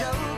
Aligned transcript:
Joe. 0.00 0.29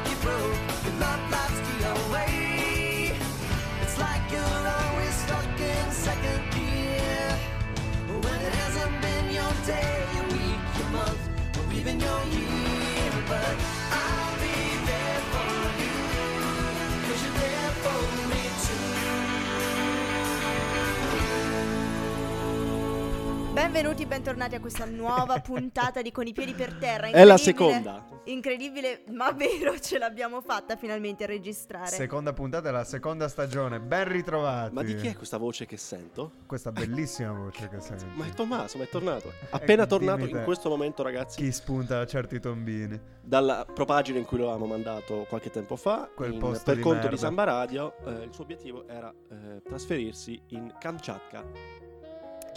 Benvenuti, 23.62 24.06
bentornati 24.06 24.56
a 24.56 24.60
questa 24.60 24.84
nuova 24.86 25.38
puntata 25.38 26.02
di 26.02 26.10
Con 26.10 26.26
i 26.26 26.32
piedi 26.32 26.52
per 26.52 26.74
terra. 26.74 27.06
È 27.06 27.22
la 27.22 27.36
seconda. 27.36 28.04
Incredibile, 28.24 29.04
ma 29.12 29.30
vero, 29.30 29.78
ce 29.78 29.98
l'abbiamo 29.98 30.40
fatta 30.40 30.74
finalmente 30.76 31.22
a 31.22 31.26
registrare. 31.28 31.86
Seconda 31.86 32.32
puntata 32.32 32.64
della 32.64 32.82
seconda 32.82 33.28
stagione, 33.28 33.78
ben 33.78 34.08
ritrovati. 34.08 34.74
Ma 34.74 34.82
di 34.82 34.96
chi 34.96 35.06
è 35.06 35.16
questa 35.16 35.36
voce 35.36 35.64
che 35.66 35.76
sento? 35.76 36.32
questa 36.44 36.72
bellissima 36.72 37.30
voce 37.30 37.68
che 37.68 37.80
senti? 37.80 38.04
Ma 38.14 38.26
è 38.26 38.30
Tommaso, 38.30 38.78
ma 38.78 38.84
è 38.84 38.88
tornato. 38.88 39.32
Appena 39.50 39.84
Ecco, 39.84 39.96
tornato 39.96 40.26
in 40.26 40.42
questo 40.42 40.68
momento, 40.68 41.04
ragazzi, 41.04 41.40
Chi 41.40 41.52
spunta 41.52 42.00
a 42.00 42.06
certi 42.06 42.40
tombini? 42.40 43.00
dalla 43.22 43.64
propagina 43.72 44.18
in 44.18 44.24
cui 44.24 44.38
lo 44.38 44.50
avevamo 44.50 44.66
mandato 44.66 45.24
qualche 45.28 45.50
tempo 45.50 45.76
fa, 45.76 46.10
Quel 46.12 46.32
in- 46.32 46.40
posto 46.40 46.64
per 46.64 46.74
di 46.74 46.80
conto 46.82 46.96
merda. 46.96 47.10
di 47.14 47.18
Samba 47.18 47.44
Radio, 47.44 47.94
eh, 48.06 48.24
il 48.24 48.30
suo 48.32 48.42
obiettivo 48.42 48.88
era 48.88 49.14
eh, 49.30 49.62
trasferirsi 49.62 50.42
in 50.48 50.74
Kamchatka. 50.80 51.81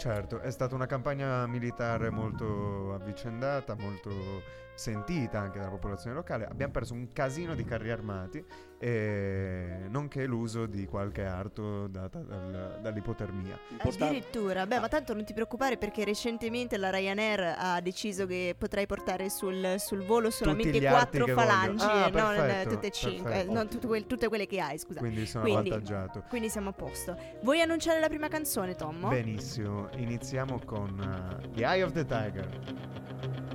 Certo, 0.06 0.38
è 0.38 0.52
stata 0.52 0.76
una 0.76 0.86
campagna 0.86 1.48
militare 1.48 2.10
molto 2.10 2.94
avvicendata, 2.94 3.74
molto 3.74 4.40
sentita 4.76 5.40
anche 5.40 5.58
dalla 5.58 5.70
popolazione 5.70 6.14
locale. 6.14 6.46
Abbiamo 6.46 6.70
perso 6.70 6.94
un 6.94 7.12
casino 7.12 7.56
di 7.56 7.64
carri 7.64 7.90
armati 7.90 8.44
e 8.78 9.86
nonché 9.88 10.26
l'uso 10.26 10.66
di 10.66 10.86
qualche 10.86 11.24
arto 11.24 11.86
data 11.86 12.18
dal- 12.18 12.78
dall'ipotermia. 12.82 13.58
Importante. 13.70 14.04
Addirittura, 14.04 14.66
beh, 14.66 14.80
ma 14.80 14.88
tanto 14.88 15.14
non 15.14 15.24
ti 15.24 15.32
preoccupare 15.32 15.76
perché 15.78 16.04
recentemente 16.04 16.76
la 16.76 16.90
Ryanair 16.90 17.54
ha 17.58 17.80
deciso 17.80 18.26
che 18.26 18.54
potrai 18.56 18.86
portare 18.86 19.30
sul, 19.30 19.76
sul 19.78 20.02
volo 20.04 20.30
solamente 20.30 20.80
quattro 20.80 21.26
falangi. 21.26 21.84
Ah, 21.84 22.06
e 22.06 22.10
non 22.10 22.34
perfetto, 22.34 22.68
tutte 22.70 22.86
e 22.86 22.90
cinque, 22.90 23.40
eh, 23.40 23.44
non 23.44 23.68
tutte, 23.68 23.86
quel- 23.86 24.06
tutte 24.06 24.28
quelle 24.28 24.46
che 24.46 24.60
hai, 24.60 24.78
scusa. 24.78 25.00
Quindi 25.00 25.26
sono 25.26 25.44
Quindi- 25.44 25.70
avvantaggiato. 25.70 26.24
Quindi 26.28 26.48
siamo 26.50 26.68
a 26.70 26.72
posto. 26.72 27.16
Vuoi 27.42 27.60
annunciare 27.60 27.98
la 28.00 28.08
prima 28.08 28.28
canzone, 28.28 28.74
Tommo? 28.74 29.08
Benissimo, 29.08 29.88
iniziamo 29.96 30.60
con 30.64 30.98
uh, 30.98 31.50
The 31.54 31.62
Eye 31.64 31.82
of 31.82 31.92
the 31.92 32.04
Tiger. 32.04 33.45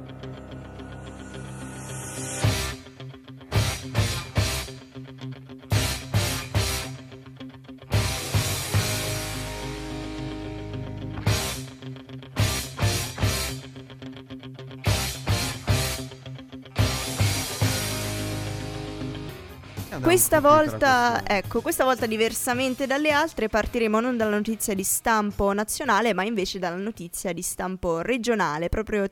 Questa 20.02 20.42
volta, 20.42 21.22
ecco, 21.26 21.62
questa 21.62 21.84
volta 21.84 22.06
diversamente 22.06 22.88
dalle 22.88 23.12
altre 23.12 23.48
partiremo 23.48 24.00
non 24.00 24.18
dalla 24.18 24.36
notizia 24.36 24.74
di 24.74 24.84
stampo 24.84 25.54
nazionale, 25.54 26.14
ma 26.14 26.24
invece 26.24 26.60
dalla 26.60 26.76
notizia 26.76 27.34
di 27.34 27.42
stampo 27.42 28.02
regionale, 28.02 28.70
proprio 28.70 29.06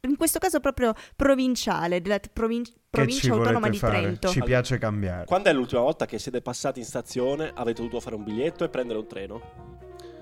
in 0.00 0.16
questo 0.16 0.38
caso 0.38 0.60
proprio 0.60 0.94
provinciale, 1.16 2.00
della 2.00 2.20
provin- 2.32 2.64
provincia 2.88 3.20
ci 3.20 3.30
autonoma 3.30 3.68
di 3.68 3.78
fare? 3.78 4.00
Trento. 4.00 4.28
Ci 4.28 4.42
piace 4.42 4.78
cambiare. 4.78 5.24
Quando 5.24 5.50
è 5.50 5.52
l'ultima 5.52 5.80
volta 5.80 6.06
che 6.06 6.18
siete 6.18 6.40
passati 6.40 6.78
in 6.78 6.86
stazione, 6.86 7.50
avete 7.54 7.82
dovuto 7.82 8.00
fare 8.00 8.14
un 8.14 8.24
biglietto 8.24 8.64
e 8.64 8.68
prendere 8.68 8.98
un 8.98 9.06
treno? 9.06 9.42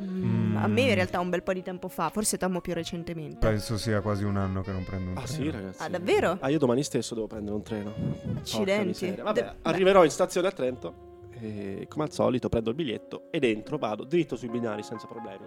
Mm, 0.02 0.43
A 0.64 0.68
me 0.68 0.84
Mm. 0.84 0.88
in 0.88 0.94
realtà 0.94 1.20
un 1.20 1.28
bel 1.30 1.42
po' 1.42 1.52
di 1.52 1.62
tempo 1.62 1.88
fa, 1.88 2.08
forse 2.10 2.36
Tommo 2.38 2.60
più 2.60 2.72
recentemente. 2.74 3.36
Penso 3.46 3.76
sia 3.76 4.00
quasi 4.00 4.24
un 4.24 4.36
anno 4.36 4.62
che 4.62 4.72
non 4.72 4.84
prendo 4.84 5.10
un 5.10 5.16
Ah 5.18 5.22
treno. 5.22 5.42
sì, 5.44 5.50
ragazzi. 5.50 5.82
Ah, 5.82 5.88
davvero? 5.88 6.36
Ah, 6.40 6.48
io 6.48 6.58
domani 6.58 6.82
stesso 6.82 7.14
devo 7.14 7.26
prendere 7.26 7.54
un 7.54 7.62
treno. 7.62 7.92
Accidenti. 8.38 9.10
Vabbè, 9.22 9.42
De- 9.42 9.52
arriverò 9.62 10.04
in 10.04 10.10
stazione 10.10 10.48
a 10.48 10.52
Trento 10.52 11.12
e 11.40 11.86
come 11.88 12.04
al 12.04 12.12
solito 12.12 12.48
prendo 12.48 12.70
il 12.70 12.76
biglietto 12.76 13.24
e 13.30 13.38
dentro 13.38 13.76
vado 13.78 14.04
dritto 14.04 14.36
sui 14.36 14.48
binari 14.48 14.82
senza 14.82 15.06
problemi. 15.06 15.44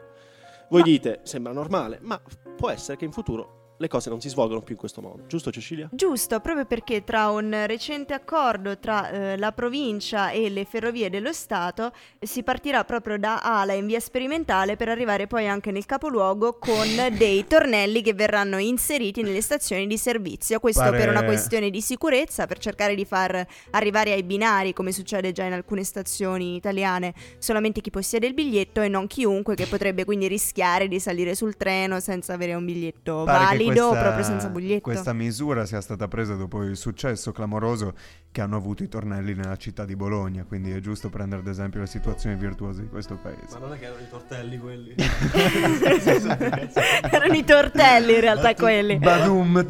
Voi 0.70 0.82
Ma- 0.82 0.86
dite, 0.86 1.20
sembra 1.24 1.54
normale, 1.54 2.00
ma 2.02 2.20
può 2.56 2.70
essere 2.70 2.98
che 2.98 3.06
in 3.06 3.12
futuro 3.12 3.57
le 3.78 3.88
cose 3.88 4.10
non 4.10 4.20
si 4.20 4.30
svolgano 4.30 4.62
più 4.62 4.74
in 4.74 4.80
questo 4.80 5.02
modo. 5.02 5.24
Giusto 5.28 5.52
Cecilia? 5.52 5.88
Giusto, 5.92 6.40
proprio 6.40 6.66
perché 6.66 7.04
tra 7.04 7.30
un 7.30 7.66
recente 7.68 8.14
accordo 8.14 8.78
tra 8.80 9.10
eh, 9.10 9.38
la 9.38 9.52
provincia 9.52 10.32
e 10.32 10.50
le 10.50 10.66
ferrovie 10.66 11.10
dello 11.10 11.32
Stato 11.32 11.92
si 12.20 12.44
partirà 12.44 12.84
proprio 12.84 13.18
da 13.18 13.42
Ala 13.42 13.74
in 13.74 13.86
via 13.86 14.00
sperimentale 14.00 14.76
per 14.76 14.90
arrivare 14.90 15.28
poi 15.28 15.48
anche 15.48 15.72
nel 15.72 15.86
capoluogo 15.86 16.58
con 16.58 16.88
dei 17.18 17.46
tornelli 17.46 18.02
che 18.02 18.14
verranno 18.14 18.58
inseriti 18.58 19.22
nelle 19.22 19.42
stazioni 19.42 19.86
di 19.86 19.98
servizio. 19.98 20.60
Questo 20.60 20.82
Pare- 20.82 20.98
per 20.98 21.10
una 21.10 21.24
questione 21.24 21.70
di 21.70 21.82
sicurezza, 21.82 22.48
per 22.48 22.58
cercare 22.58 22.96
di 22.96 23.06
far 23.06 23.46
arrivare 23.72 24.12
ai 24.12 24.24
binari, 24.24 24.74
come 24.74 24.92
succede 24.92 25.32
già 25.32 25.44
in 25.44 25.54
alcune 25.54 25.84
stazioni 25.84 26.56
italiane, 26.56 27.14
solamente 27.38 27.82
chi 27.82 27.92
possiede 27.92 28.26
il 28.26 28.34
biglietto 28.34 28.82
e 28.82 28.88
non 28.88 29.06
chiunque 29.08 29.56
che 29.56 29.68
potrebbe 29.68 30.04
quindi 30.04 30.28
rischiare 30.28 30.88
di 30.88 31.00
salire 31.00 31.36
sul 31.36 31.56
treno 31.56 32.00
senza 32.00 32.34
avere 32.34 32.54
un 32.56 32.66
biglietto 32.66 33.24
Pare 33.24 33.44
valido 33.44 33.67
o 33.70 33.90
questa- 33.90 34.02
proprio 34.02 34.24
senza 34.24 34.50
biglietto. 34.50 34.82
Questa 34.82 35.14
misura 35.14 35.66
sia 35.66 35.82
stata 35.82 36.08
presa 36.08 36.36
dopo 36.36 36.64
il 36.64 36.78
successo 36.78 37.32
clamoroso 37.32 37.94
che 38.32 38.42
hanno 38.42 38.56
avuto 38.58 38.84
i 38.84 38.88
tornelli 38.88 39.34
nella 39.34 39.56
città 39.58 39.86
di 39.86 39.96
Bologna, 39.96 40.44
quindi 40.48 40.72
è 40.72 40.80
giusto 40.80 41.10
prendere 41.10 41.42
ad 41.42 41.48
esempio 41.48 41.80
le 41.80 41.88
situazioni 41.88 42.36
virtuose 42.36 42.82
di 42.82 42.88
questo 42.88 43.16
paese. 43.16 43.58
non 43.60 43.74
è 43.74 43.80
che 43.80 43.86
erano 43.86 44.02
i 44.02 44.10
tortelli 44.10 44.58
quelli? 44.60 44.96
Erano 47.10 47.34
i 47.34 47.44
tortelli 47.44 48.14
in 48.14 48.22
realtà 48.22 48.54
quelli. 48.54 48.98
Badum! 48.98 49.66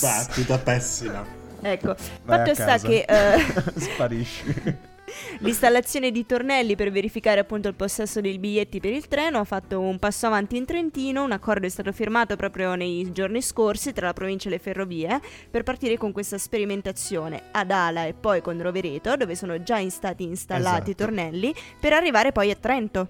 Battuta 0.00 0.58
pessima. 0.58 1.24
Ecco, 1.60 1.94
Vai 2.24 2.38
fatto 2.38 2.54
sta 2.54 2.78
che 2.78 3.04
eh, 3.06 3.38
Sparisci. 3.80 4.90
l'installazione 5.40 6.10
di 6.10 6.24
tornelli 6.26 6.76
per 6.76 6.90
verificare 6.90 7.40
appunto 7.40 7.68
il 7.68 7.74
possesso 7.74 8.20
dei 8.20 8.38
biglietti 8.38 8.80
per 8.80 8.92
il 8.92 9.08
treno 9.08 9.38
ha 9.38 9.44
fatto 9.44 9.80
un 9.80 9.98
passo 9.98 10.26
avanti 10.26 10.56
in 10.56 10.64
Trentino, 10.64 11.24
un 11.24 11.32
accordo 11.32 11.66
è 11.66 11.70
stato 11.70 11.92
firmato 11.92 12.36
proprio 12.36 12.74
nei 12.74 13.10
giorni 13.12 13.42
scorsi 13.42 13.92
tra 13.92 14.06
la 14.06 14.12
provincia 14.12 14.48
e 14.48 14.52
le 14.52 14.58
ferrovie 14.58 15.20
per 15.50 15.62
partire 15.62 15.96
con 15.96 16.12
questa 16.12 16.38
sperimentazione 16.38 17.44
ad 17.52 17.70
Ala 17.70 18.06
e 18.06 18.14
poi 18.14 18.40
con 18.40 18.60
Rovereto 18.60 19.16
dove 19.16 19.34
sono 19.34 19.62
già 19.62 19.80
stati 19.90 20.24
installati 20.24 20.90
i 20.90 20.92
Esatto. 20.92 21.04
tornelli 21.04 21.54
per 21.80 21.92
arrivare 21.92 22.32
poi 22.32 22.50
a 22.50 22.56
Trento. 22.56 23.08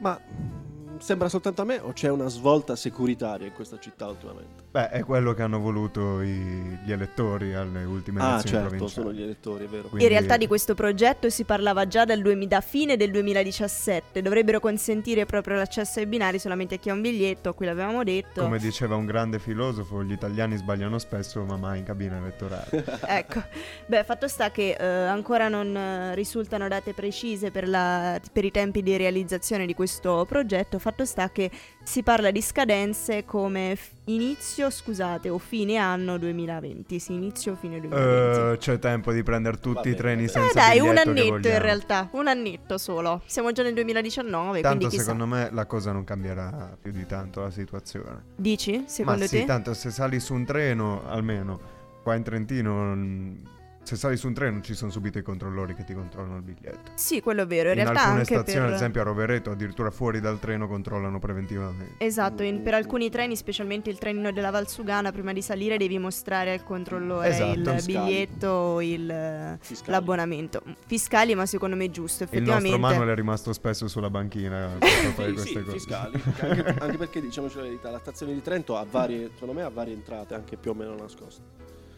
Ma 0.00 0.18
mm, 0.20 0.98
sembra 0.98 1.28
soltanto 1.28 1.62
a 1.62 1.64
me 1.64 1.78
o 1.78 1.92
c'è 1.92 2.10
una 2.10 2.28
svolta 2.28 2.76
securitaria 2.76 3.46
in 3.46 3.52
questa 3.52 3.78
città 3.78 4.08
ultimamente? 4.08 4.61
Beh, 4.72 4.88
è 4.88 5.04
quello 5.04 5.34
che 5.34 5.42
hanno 5.42 5.58
voluto 5.58 6.22
i- 6.22 6.78
gli 6.82 6.92
elettori 6.92 7.52
alle 7.52 7.84
ultime 7.84 8.22
Ah, 8.22 8.28
elezioni 8.32 8.50
certo, 8.56 8.68
provinciali. 8.68 8.90
sono 9.06 9.12
gli 9.12 9.22
elettori, 9.22 9.64
è 9.66 9.68
vero. 9.68 9.88
Quindi- 9.88 10.04
In 10.04 10.08
realtà 10.10 10.38
di 10.38 10.46
questo 10.46 10.74
progetto 10.74 11.28
si 11.28 11.44
parlava 11.44 11.86
già 11.86 12.06
dal 12.06 12.22
2000 12.22 12.48
da 12.48 12.60
fine 12.62 12.96
del 12.96 13.10
2017, 13.10 14.22
dovrebbero 14.22 14.60
consentire 14.60 15.26
proprio 15.26 15.56
l'accesso 15.56 15.98
ai 15.98 16.06
binari 16.06 16.38
solamente 16.38 16.76
a 16.76 16.78
chi 16.78 16.88
ha 16.88 16.94
un 16.94 17.02
biglietto, 17.02 17.50
a 17.50 17.52
cui 17.52 17.66
l'avevamo 17.66 18.02
detto. 18.02 18.40
Come 18.42 18.58
diceva 18.58 18.96
un 18.96 19.04
grande 19.04 19.38
filosofo, 19.38 20.02
gli 20.02 20.12
italiani 20.12 20.56
sbagliano 20.56 20.98
spesso, 20.98 21.44
ma 21.44 21.58
mai 21.58 21.80
in 21.80 21.84
cabina 21.84 22.16
elettorale. 22.16 22.70
Ecco, 23.06 23.42
beh, 23.84 24.04
fatto 24.04 24.26
sta 24.26 24.50
che 24.50 24.70
eh, 24.78 24.84
ancora 24.86 25.48
non 25.48 25.76
eh, 25.76 26.14
risultano 26.14 26.66
date 26.68 26.94
precise 26.94 27.50
per, 27.50 27.68
la- 27.68 28.18
per 28.32 28.46
i 28.46 28.50
tempi 28.50 28.82
di 28.82 28.96
realizzazione 28.96 29.66
di 29.66 29.74
questo 29.74 30.24
progetto, 30.26 30.78
fatto 30.78 31.04
sta 31.04 31.28
che 31.30 31.50
si 31.84 32.02
parla 32.02 32.30
di 32.30 32.40
scadenze 32.40 33.24
come 33.24 33.74
f- 33.76 33.90
inizio, 34.04 34.70
scusate, 34.70 35.28
o 35.28 35.38
fine 35.38 35.76
anno 35.76 36.16
2020, 36.16 36.98
sì, 36.98 37.12
inizio 37.14 37.52
o 37.52 37.56
fine 37.56 37.80
2020. 37.80 38.52
Eh, 38.54 38.58
c'è 38.58 38.78
tempo 38.78 39.12
di 39.12 39.22
prendere 39.22 39.58
tutti 39.58 39.88
i 39.88 39.94
treni 39.94 40.24
bene. 40.26 40.28
Eh 40.28 40.28
senza 40.28 40.58
dai, 40.60 40.78
un 40.80 40.96
annetto 40.96 41.48
in 41.48 41.58
realtà, 41.58 42.08
un 42.12 42.28
annetto 42.28 42.78
solo. 42.78 43.22
Siamo 43.26 43.52
già 43.52 43.62
nel 43.62 43.74
2019, 43.74 44.60
Tanto 44.60 44.76
quindi 44.76 44.94
chissà. 44.96 45.02
secondo 45.12 45.26
me 45.26 45.48
la 45.52 45.66
cosa 45.66 45.92
non 45.92 46.04
cambierà 46.04 46.76
più 46.80 46.92
di 46.92 47.04
tanto 47.06 47.42
la 47.42 47.50
situazione. 47.50 48.24
Dici, 48.36 48.84
secondo 48.86 49.20
Ma 49.20 49.26
te? 49.28 49.38
sì, 49.38 49.44
tanto 49.44 49.74
se 49.74 49.90
sali 49.90 50.20
su 50.20 50.34
un 50.34 50.44
treno, 50.44 51.02
almeno 51.08 51.60
qua 52.02 52.14
in 52.14 52.22
Trentino, 52.22 52.94
mm, 52.94 53.34
se 53.82 53.96
sali 53.96 54.16
su 54.16 54.28
un 54.28 54.34
treno 54.34 54.60
ci 54.60 54.74
sono 54.74 54.90
subito 54.90 55.18
i 55.18 55.22
controllori 55.22 55.74
che 55.74 55.84
ti 55.84 55.92
controllano 55.92 56.36
il 56.36 56.42
biglietto. 56.42 56.92
Sì, 56.94 57.20
quello 57.20 57.42
è 57.42 57.46
vero. 57.46 57.70
In, 57.72 57.78
In, 57.78 57.82
realtà 57.82 58.00
alcune 58.02 58.18
anche 58.20 58.34
stazioni, 58.34 58.60
per... 58.60 58.68
ad 58.68 58.74
esempio 58.74 59.00
a 59.00 59.04
Rovereto, 59.04 59.50
addirittura 59.50 59.90
fuori 59.90 60.20
dal 60.20 60.38
treno 60.38 60.68
controllano 60.68 61.18
preventivamente. 61.18 62.04
Esatto, 62.04 62.42
in- 62.42 62.62
per 62.62 62.74
alcuni 62.74 63.10
treni, 63.10 63.36
specialmente 63.36 63.90
il 63.90 63.98
trenino 63.98 64.30
della 64.32 64.50
Valsugana, 64.50 65.10
prima 65.12 65.32
di 65.32 65.42
salire 65.42 65.76
devi 65.78 65.98
mostrare 65.98 66.52
al 66.52 66.62
controllore 66.62 67.28
Esatto. 67.28 67.58
il 67.58 67.68
Fiscali. 67.70 67.82
biglietto 68.06 68.46
o 68.48 68.82
il, 68.82 69.56
Fiscali. 69.60 69.90
l'abbonamento. 69.90 70.62
Fiscali, 70.86 71.34
ma 71.34 71.46
secondo 71.46 71.74
me 71.76 71.86
è 71.86 71.90
giusto, 71.90 72.22
Il 72.22 72.28
effettivamente. 72.30 72.76
nostro 72.76 72.88
Manuel 72.88 73.08
è 73.10 73.14
rimasto 73.14 73.52
spesso 73.52 73.88
sulla 73.88 74.10
banchina 74.10 74.76
per 74.78 74.88
fare 74.88 75.28
Sì, 75.28 75.32
queste 75.34 75.48
sì, 75.48 75.54
cose. 75.64 75.72
fiscali. 75.72 76.22
anche, 76.40 76.74
anche 76.78 76.96
perché 76.98 77.20
diciamoci 77.20 77.56
la 77.56 77.62
verità, 77.62 77.90
la 77.90 77.98
stazione 77.98 78.32
di 78.32 78.42
Trento 78.42 78.76
ha 78.76 78.86
varie, 78.88 79.30
secondo 79.34 79.54
me 79.54 79.62
ha 79.62 79.70
varie 79.70 79.92
entrate, 79.94 80.34
anche 80.34 80.56
più 80.56 80.70
o 80.70 80.74
meno 80.74 80.94
nascoste. 80.94 81.42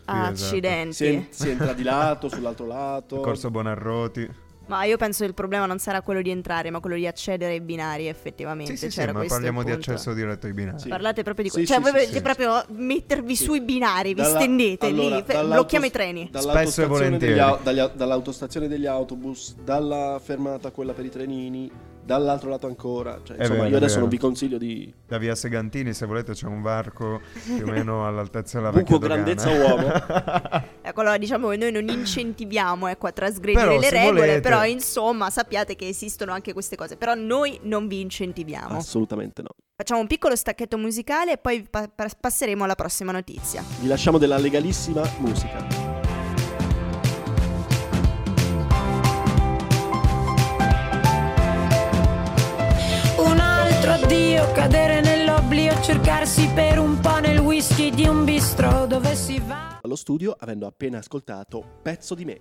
Sì, 0.05 0.11
esatto. 0.11 0.31
Accidenti. 0.45 0.93
Si, 0.95 1.07
en- 1.07 1.27
si 1.31 1.49
entra 1.51 1.73
di 1.73 1.83
lato, 1.83 2.29
sull'altro 2.29 2.67
lato. 2.67 3.21
Corso 3.21 3.51
Bonarroti. 3.51 4.43
Ma 4.67 4.85
io 4.85 4.97
penso 4.97 5.21
che 5.25 5.29
il 5.29 5.35
problema 5.35 5.67
non 5.67 5.79
sarà 5.79 6.01
quello 6.01 6.23
di 6.23 6.31
entrare, 6.31 6.71
ma 6.71 6.81
quello 6.81 6.97
di 6.97 7.07
accedere 7.07 7.53
ai 7.53 7.61
binari, 7.61 8.07
effettivamente. 8.09 8.73
Sì, 8.77 8.85
sì, 8.87 8.91
sì, 8.91 8.97
C'era 8.99 9.13
ma 9.13 9.19
questo 9.19 9.35
parliamo 9.35 9.63
di 9.63 9.71
accesso 9.71 10.15
diretto 10.15 10.47
ai 10.47 10.55
binari. 10.55 10.79
Sì. 10.79 10.89
Parlate 10.89 11.23
proprio 11.23 11.45
di 11.45 11.51
Sì, 11.51 11.57
questo. 11.57 11.75
sì, 11.75 11.83
cioè, 11.83 11.93
voi 11.93 12.01
sì, 12.01 12.07
volete 12.07 12.19
sì. 12.19 12.35
proprio 12.35 12.65
mettervi 12.83 13.37
Sì. 13.37 13.45
sui 13.45 13.61
binari, 13.61 14.15
vi 14.15 14.23
Dalla- 14.23 14.39
stendete 14.41 14.87
allora, 14.87 15.17
lì, 15.17 15.23
blocchiamo 15.23 15.85
i 15.85 15.91
treni. 15.91 16.29
Spesso 16.31 16.39
e 16.39 16.43
dall'autostazione 16.47 16.89
volentieri. 16.89 17.33
degli 17.35 17.43
au- 17.43 17.59
dagli 17.63 17.79
au- 17.79 17.91
dall'autostazione 17.95 18.69
degli 18.69 18.87
autobus, 18.87 19.55
dalla 19.63 20.19
fermata 20.25 20.71
quella 20.71 20.93
per 20.95 21.05
i 21.05 21.11
trenini, 21.11 21.71
dall'altro 22.05 22.51
lato 22.51 22.67
ancora. 22.67 23.21
Cioè, 23.23 23.37
insomma, 23.39 23.61
vero, 23.61 23.71
io 23.71 23.77
adesso 23.77 23.99
non 23.99 24.09
vi 24.09 24.19
consiglio 24.19 24.59
di 24.59 24.93
Da 25.07 25.19
via 25.19 25.35
Segantini, 25.35 25.93
se 25.95 26.07
volete, 26.07 26.33
c'è 26.33 26.47
un 26.47 26.63
varco 26.63 27.21
più 27.45 27.65
o 27.67 27.71
meno 27.71 28.07
all'altezza 28.07 28.59
della 28.59 28.71
Buco 28.71 28.99
vecchia 28.99 29.15
grandezza 29.15 29.51
uomo. 29.51 30.73
Ecco, 30.87 31.01
allora 31.01 31.17
diciamo 31.17 31.49
che 31.49 31.57
noi 31.57 31.73
non 31.73 31.89
incentiviamo 31.89 32.89
ecco, 32.89 33.07
a 33.07 33.13
trasgredire 33.13 33.65
Però, 33.65 33.79
le 33.79 33.91
regole, 33.91 34.21
volete- 34.21 34.41
però 34.41 34.65
insomma 34.67 35.31
sappiate 35.31 35.77
che 35.77 35.89
esistono 35.89 36.33
anche 36.33 36.53
queste 36.53 36.77
cose. 36.77 36.97
Però 36.97 37.15
noi 37.15 37.59
non 37.63 37.89
vi 37.89 38.01
incentiviamo. 38.01 38.77
Assolutamente 38.77 39.41
no. 39.41 39.49
Facciamo 39.77 40.01
un 40.01 40.07
piccolo 40.07 40.37
stacchetto 40.37 40.77
musicale 40.77 41.33
e 41.33 41.39
poi 41.39 41.67
pa- 41.69 41.89
passeremo 42.21 42.65
alla 42.65 42.75
prossima 42.75 43.13
notizia. 43.13 43.65
Vi 43.81 43.89
lasciamo 43.89 44.19
della 44.19 44.37
legalissima 44.37 45.03
musica. 45.19 45.84
Altro 54.05 54.17
addio, 54.17 54.53
cadere 54.53 55.01
nell'oblio, 55.01 55.81
cercarsi 55.81 56.49
per 56.55 56.79
un 56.79 57.01
po' 57.01 57.19
nel 57.19 57.39
whisky 57.39 57.91
di 57.91 58.07
un 58.07 58.25
bistro 58.25 58.87
dove 58.87 59.15
si 59.15 59.41
va. 59.41 59.79
Allo 59.83 59.97
studio, 59.97 60.37
avendo 60.39 60.67
appena 60.67 60.99
ascoltato 60.99 61.65
Pezzo 61.83 62.15
di 62.15 62.25
me. 62.25 62.41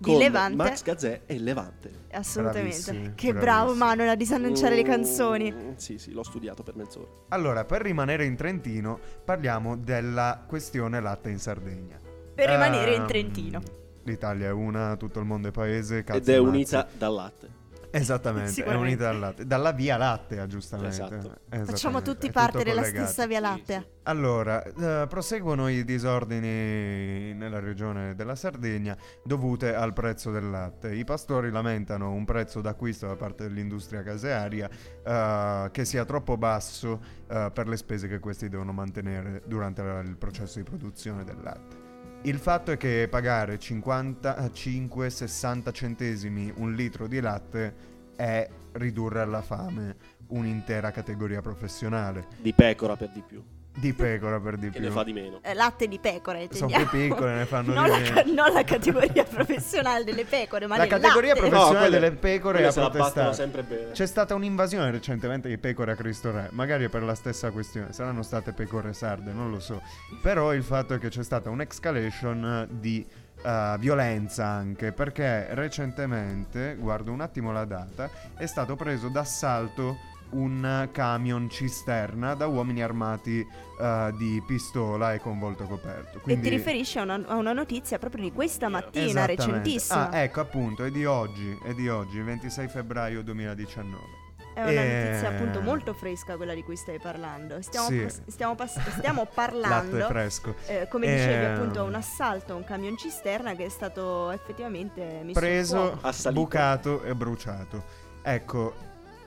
Di 0.00 0.12
Con 0.12 0.18
Levante. 0.18 0.56
Max 0.56 0.82
Gazzè 0.84 1.22
e 1.26 1.38
Levante. 1.40 1.90
Assolutamente. 2.12 2.68
Bravissimi, 2.82 3.14
che 3.16 3.32
bravo 3.32 3.64
bravissimi. 3.72 3.78
Manuel 3.78 4.08
a 4.10 4.14
disannunciare 4.14 4.76
le 4.76 4.82
canzoni. 4.82 5.52
Mm, 5.52 5.74
Sì, 5.74 5.98
sì, 5.98 6.12
l'ho 6.12 6.22
studiato 6.22 6.62
per 6.62 6.76
mezz'ora. 6.76 7.08
Allora, 7.28 7.64
per 7.64 7.82
rimanere 7.82 8.24
in 8.24 8.36
Trentino, 8.36 8.98
parliamo 9.24 9.76
della 9.76 10.44
questione 10.46 11.00
latte 11.00 11.30
in 11.30 11.38
Sardegna. 11.38 11.98
Per 12.34 12.48
rimanere 12.48 12.94
in 12.94 13.00
Ehm, 13.00 13.06
Trentino. 13.08 13.60
L'Italia 14.04 14.48
è 14.48 14.52
una, 14.52 14.96
tutto 14.96 15.18
il 15.18 15.24
mondo 15.26 15.48
è 15.48 15.50
paese. 15.50 15.98
Ed 16.06 16.28
è 16.28 16.38
mazzo. 16.38 16.42
unita 16.48 16.86
dal 16.96 17.12
latte. 17.14 17.48
Esattamente, 17.90 18.64
è 18.64 18.74
unita 18.74 19.04
dal 19.04 19.18
latte. 19.18 19.46
Dalla 19.46 19.72
via 19.72 19.96
lattea, 19.96 20.46
giustamente. 20.46 20.94
Esatto. 20.94 21.14
Esattamente, 21.14 21.70
Facciamo 21.72 22.02
tutti 22.02 22.28
è 22.28 22.32
parte 22.32 22.64
della 22.64 22.82
stessa 22.82 23.26
via 23.26 23.36
Sì, 23.38 23.42
lattea. 23.42 23.80
sì. 23.80 23.86
Allora, 24.04 24.62
eh, 24.62 25.06
proseguono 25.08 25.68
i 25.68 25.84
disordini 25.84 27.34
nella 27.34 27.60
regione 27.60 28.14
della 28.14 28.34
Sardegna 28.34 28.96
dovute 29.22 29.74
al 29.74 29.92
prezzo 29.92 30.30
del 30.30 30.50
latte. 30.50 30.94
I 30.94 31.04
pastori 31.04 31.50
lamentano 31.50 32.12
un 32.12 32.24
prezzo 32.24 32.60
d'acquisto 32.60 33.06
da 33.06 33.16
parte 33.16 33.44
dell'industria 33.44 34.02
casearia 34.02 34.68
eh, 35.04 35.68
che 35.70 35.84
sia 35.84 36.04
troppo 36.04 36.36
basso 36.36 37.00
eh, 37.28 37.50
per 37.52 37.68
le 37.68 37.76
spese 37.76 38.08
che 38.08 38.18
questi 38.18 38.48
devono 38.48 38.72
mantenere 38.72 39.42
durante 39.46 39.82
il 39.82 40.16
processo 40.16 40.58
di 40.58 40.64
produzione 40.64 41.24
del 41.24 41.38
latte. 41.42 41.87
Il 42.22 42.38
fatto 42.38 42.72
è 42.72 42.76
che 42.76 43.06
pagare 43.08 43.58
55-60 43.58 45.72
centesimi 45.72 46.52
un 46.56 46.74
litro 46.74 47.06
di 47.06 47.20
latte 47.20 47.72
è 48.16 48.48
ridurre 48.72 49.20
alla 49.20 49.40
fame 49.40 49.96
un'intera 50.28 50.90
categoria 50.90 51.40
professionale. 51.40 52.26
Di 52.40 52.52
pecora 52.52 52.96
per 52.96 53.10
di 53.10 53.22
più. 53.26 53.42
Di 53.74 53.92
pecora 53.92 54.40
per 54.40 54.56
di 54.56 54.70
Che 54.70 54.78
più. 54.80 54.88
ne 54.88 54.90
fa 54.92 55.04
di 55.04 55.12
meno. 55.12 55.38
Eh, 55.40 55.54
latte 55.54 55.86
di 55.86 56.00
pecore, 56.00 56.48
Sono 56.50 56.68
intendiamo. 56.70 56.84
più 56.86 56.98
piccole, 57.08 57.34
ne 57.36 57.44
fanno 57.44 57.72
non, 57.74 57.84
di 57.84 57.90
la, 57.90 57.96
meno. 57.98 58.14
ca- 58.14 58.22
non 58.24 58.52
la 58.52 58.64
categoria 58.64 59.22
professionale 59.22 60.02
delle 60.02 60.24
pecore, 60.24 60.66
ma 60.66 60.76
La 60.76 60.82
del 60.86 60.90
categoria 60.90 61.34
latte. 61.34 61.48
professionale 61.48 61.78
quelle- 61.88 62.00
delle 62.00 62.16
pecore 62.16 62.52
quelle 62.54 62.66
ha 62.66 62.70
se 62.72 62.80
la 62.80 62.86
battono 62.90 63.04
protestato. 63.10 63.34
sempre 63.34 63.62
bene. 63.62 63.90
C'è 63.92 64.06
stata 64.06 64.34
un'invasione 64.34 64.90
recentemente 64.90 65.48
di 65.48 65.58
pecore 65.58 65.92
a 65.92 65.94
Cristo 65.94 66.32
Re, 66.32 66.48
magari 66.52 66.86
è 66.86 66.88
per 66.88 67.04
la 67.04 67.14
stessa 67.14 67.52
questione, 67.52 67.92
saranno 67.92 68.22
state 68.22 68.52
pecore 68.52 68.92
sarde, 68.92 69.30
non 69.32 69.48
lo 69.50 69.60
so. 69.60 69.80
Però 70.22 70.52
il 70.52 70.64
fatto 70.64 70.94
è 70.94 70.98
che 70.98 71.08
c'è 71.08 71.22
stata 71.22 71.48
un'escalation 71.48 72.66
di 72.72 73.06
eh, 73.44 73.76
violenza 73.78 74.44
anche, 74.46 74.90
perché 74.90 75.54
recentemente, 75.54 76.74
guardo 76.76 77.12
un 77.12 77.20
attimo 77.20 77.52
la 77.52 77.64
data, 77.64 78.10
è 78.36 78.46
stato 78.46 78.74
preso 78.74 79.06
d'assalto 79.08 79.98
un 80.30 80.88
camion 80.92 81.48
cisterna 81.48 82.34
da 82.34 82.46
uomini 82.46 82.82
armati 82.82 83.40
eh, 83.80 84.12
di 84.16 84.42
pistola 84.46 85.14
e 85.14 85.20
con 85.20 85.38
volto 85.38 85.64
coperto. 85.64 86.18
E 86.18 86.20
Quindi... 86.20 86.42
ti 86.42 86.48
riferisci 86.56 86.98
a 86.98 87.02
una, 87.02 87.20
a 87.26 87.36
una 87.36 87.52
notizia 87.52 87.98
proprio 87.98 88.22
di 88.24 88.32
questa 88.32 88.68
mattina, 88.68 89.24
recentissima. 89.24 90.10
Ah, 90.10 90.18
ecco 90.18 90.40
appunto, 90.40 90.84
è 90.84 90.90
di 90.90 91.04
oggi, 91.04 91.58
è 91.64 91.72
di 91.74 91.88
oggi, 91.88 92.20
26 92.20 92.68
febbraio 92.68 93.22
2019. 93.22 94.26
È 94.54 94.62
una 94.62 94.70
Eh, 94.72 95.04
notizia 95.04 95.28
appunto 95.28 95.60
molto 95.60 95.94
fresca 95.94 96.36
quella 96.36 96.52
di 96.52 96.64
cui 96.64 96.74
stai 96.74 96.98
parlando. 96.98 97.62
Stiamo, 97.62 97.86
Sì. 97.86 97.98
pas- 98.00 98.22
stiamo, 98.26 98.54
pas- 98.56 98.80
stiamo 98.98 99.24
parlando, 99.32 100.04
fresco. 100.08 100.56
eh, 100.66 100.88
come 100.90 101.06
dicevi 101.06 101.44
Ehm, 101.44 101.54
appunto, 101.54 101.84
un 101.84 101.94
assalto 101.94 102.54
a 102.54 102.56
un 102.56 102.64
camion 102.64 102.96
cisterna 102.98 103.54
che 103.54 103.66
è 103.66 103.68
stato 103.68 104.30
effettivamente 104.32 105.20
messo 105.22 105.38
Preso, 105.38 106.00
bucato 106.32 107.04
e 107.04 107.14
bruciato. 107.14 107.84
Ecco, 108.22 108.74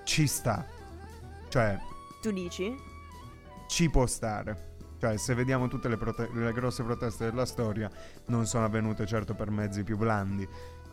ci 0.03 0.27
sta. 0.27 0.65
Cioè, 1.51 1.77
Tu 2.21 2.31
dici? 2.31 2.73
ci 3.67 3.89
può 3.89 4.05
stare. 4.05 4.69
Cioè, 5.01 5.17
se 5.17 5.33
vediamo 5.33 5.67
tutte 5.67 5.89
le, 5.89 5.97
prote- 5.97 6.29
le 6.31 6.53
grosse 6.53 6.81
proteste 6.83 7.25
della 7.25 7.45
storia, 7.45 7.89
non 8.27 8.45
sono 8.45 8.63
avvenute 8.63 9.05
certo 9.05 9.33
per 9.33 9.49
mezzi 9.51 9.83
più 9.83 9.97
blandi. 9.97 10.47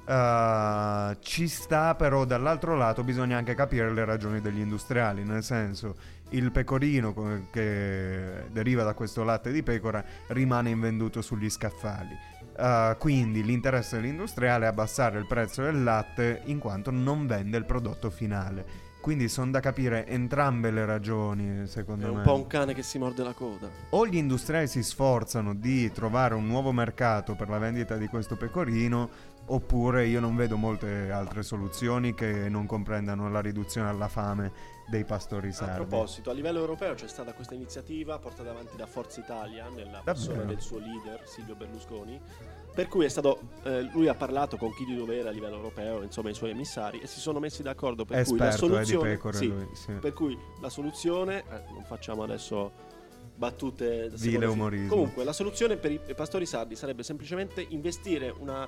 Uh, 0.04 1.14
ci 1.20 1.46
sta, 1.46 1.94
però 1.94 2.24
dall'altro 2.24 2.74
lato 2.74 3.04
bisogna 3.04 3.36
anche 3.36 3.54
capire 3.54 3.92
le 3.92 4.04
ragioni 4.04 4.40
degli 4.40 4.58
industriali, 4.58 5.22
nel 5.22 5.44
senso 5.44 5.94
il 6.30 6.50
pecorino 6.50 7.12
co- 7.12 7.46
che 7.52 8.46
deriva 8.50 8.82
da 8.82 8.94
questo 8.94 9.22
latte 9.22 9.52
di 9.52 9.62
pecora 9.62 10.02
rimane 10.28 10.70
invenduto 10.70 11.22
sugli 11.22 11.48
scaffali. 11.48 12.16
Uh, 12.56 12.96
quindi 12.98 13.44
l'interesse 13.44 14.00
dell'industriale 14.00 14.64
è 14.64 14.68
abbassare 14.68 15.20
il 15.20 15.26
prezzo 15.26 15.62
del 15.62 15.84
latte 15.84 16.40
in 16.46 16.58
quanto 16.58 16.90
non 16.90 17.28
vende 17.28 17.58
il 17.58 17.64
prodotto 17.64 18.10
finale. 18.10 18.86
Quindi 19.08 19.30
sono 19.30 19.50
da 19.50 19.60
capire 19.60 20.06
entrambe 20.06 20.70
le 20.70 20.84
ragioni, 20.84 21.66
secondo 21.66 22.06
È 22.06 22.10
me 22.10 22.16
un 22.16 22.22
po' 22.24 22.34
un 22.34 22.46
cane 22.46 22.74
che 22.74 22.82
si 22.82 22.98
morde 22.98 23.22
la 23.22 23.32
coda. 23.32 23.66
o 23.88 24.06
gli 24.06 24.16
industriali 24.16 24.66
si 24.66 24.82
sforzano 24.82 25.54
di 25.54 25.90
trovare 25.92 26.34
un 26.34 26.46
nuovo 26.46 26.72
mercato 26.72 27.34
per 27.34 27.48
la 27.48 27.56
vendita 27.56 27.96
di 27.96 28.06
questo 28.06 28.36
pecorino, 28.36 29.08
oppure 29.46 30.06
io 30.06 30.20
non 30.20 30.36
vedo 30.36 30.58
molte 30.58 31.10
altre 31.10 31.42
soluzioni 31.42 32.12
che 32.12 32.50
non 32.50 32.66
comprendano 32.66 33.30
la 33.30 33.40
riduzione 33.40 33.88
alla 33.88 34.08
fame 34.08 34.52
dei 34.90 35.06
pastori 35.06 35.48
A 35.48 35.52
sardi. 35.52 35.86
proposito, 35.86 36.28
a 36.28 36.34
livello 36.34 36.58
europeo 36.58 36.92
c'è 36.92 37.08
stata 37.08 37.32
questa 37.32 37.54
iniziativa 37.54 38.18
portata 38.18 38.50
avanti 38.50 38.76
da 38.76 38.84
Forza 38.86 39.20
Italia 39.20 39.70
nella 39.74 40.02
persona 40.04 40.34
Davvero? 40.36 40.52
del 40.52 40.60
suo 40.60 40.80
leader 40.80 41.22
Silvio 41.24 41.54
Berlusconi, 41.54 42.20
per 42.78 42.86
cui 42.86 43.04
è 43.04 43.08
stato 43.08 43.40
eh, 43.64 43.80
lui 43.90 44.06
ha 44.06 44.14
parlato 44.14 44.56
con 44.56 44.72
chi 44.72 44.84
di 44.84 44.94
dovere 44.94 45.28
a 45.28 45.32
livello 45.32 45.56
europeo, 45.56 46.02
insomma 46.02 46.30
i 46.30 46.34
suoi 46.34 46.50
emissari 46.50 47.00
e 47.00 47.08
si 47.08 47.18
sono 47.18 47.40
messi 47.40 47.60
d'accordo 47.64 48.04
per 48.04 48.18
È 48.18 48.24
cui 48.24 48.38
la 48.38 48.50
esperto 48.50 48.66
eh, 48.66 48.84
soluzione 48.84 49.10
pecore 49.16 49.36
sì, 49.36 49.48
lui, 49.48 49.68
sì. 49.72 49.92
per 49.94 50.12
cui 50.12 50.38
la 50.60 50.70
soluzione 50.70 51.38
eh, 51.40 51.72
non 51.72 51.82
facciamo 51.84 52.22
adesso 52.22 52.70
battute 53.34 54.12
Vile 54.14 54.46
umorismo. 54.46 54.90
Comunque 54.90 55.24
la 55.24 55.32
soluzione 55.32 55.76
per 55.76 55.90
i 55.90 56.00
pastori 56.14 56.46
sardi 56.46 56.76
sarebbe 56.76 57.02
semplicemente 57.02 57.66
investire 57.68 58.32
una 58.38 58.64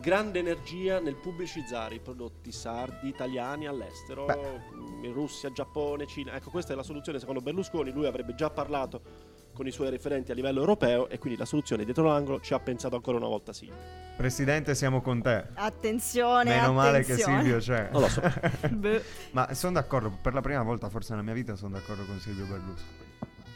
grande 0.00 0.38
energia 0.38 1.00
nel 1.00 1.16
pubblicizzare 1.16 1.96
i 1.96 1.98
prodotti 1.98 2.52
sardi 2.52 3.08
italiani 3.08 3.66
all'estero, 3.66 4.26
Beh. 4.26 5.06
in 5.06 5.12
Russia, 5.12 5.50
Giappone, 5.50 6.06
Cina. 6.06 6.36
Ecco, 6.36 6.50
questa 6.50 6.72
è 6.72 6.76
la 6.76 6.84
soluzione 6.84 7.18
secondo 7.18 7.40
Berlusconi. 7.40 7.90
Lui 7.90 8.06
avrebbe 8.06 8.36
già 8.36 8.48
parlato 8.48 9.27
con 9.58 9.66
i 9.66 9.72
suoi 9.72 9.90
referenti 9.90 10.30
a 10.30 10.34
livello 10.34 10.60
europeo 10.60 11.08
e 11.08 11.18
quindi 11.18 11.36
la 11.36 11.44
soluzione 11.44 11.84
dietro 11.84 12.04
l'angolo 12.04 12.40
ci 12.40 12.54
ha 12.54 12.60
pensato 12.60 12.94
ancora 12.94 13.16
una 13.16 13.26
volta 13.26 13.52
sì. 13.52 13.68
Presidente, 14.16 14.76
siamo 14.76 15.00
con 15.00 15.20
te. 15.20 15.46
Attenzione, 15.54 16.54
Meno 16.54 16.72
male 16.72 17.02
che 17.02 17.14
attenzione. 17.14 17.42
Silvio 17.42 17.58
c'è. 17.58 17.88
Non 17.90 18.02
lo 18.02 18.08
so. 18.08 18.22
Ma 19.32 19.52
sono 19.54 19.72
d'accordo, 19.72 20.16
per 20.22 20.32
la 20.32 20.40
prima 20.40 20.62
volta 20.62 20.88
forse 20.88 21.10
nella 21.10 21.24
mia 21.24 21.34
vita 21.34 21.56
sono 21.56 21.74
d'accordo 21.74 22.04
con 22.04 22.20
Silvio 22.20 22.44
Berlusconi. 22.44 23.06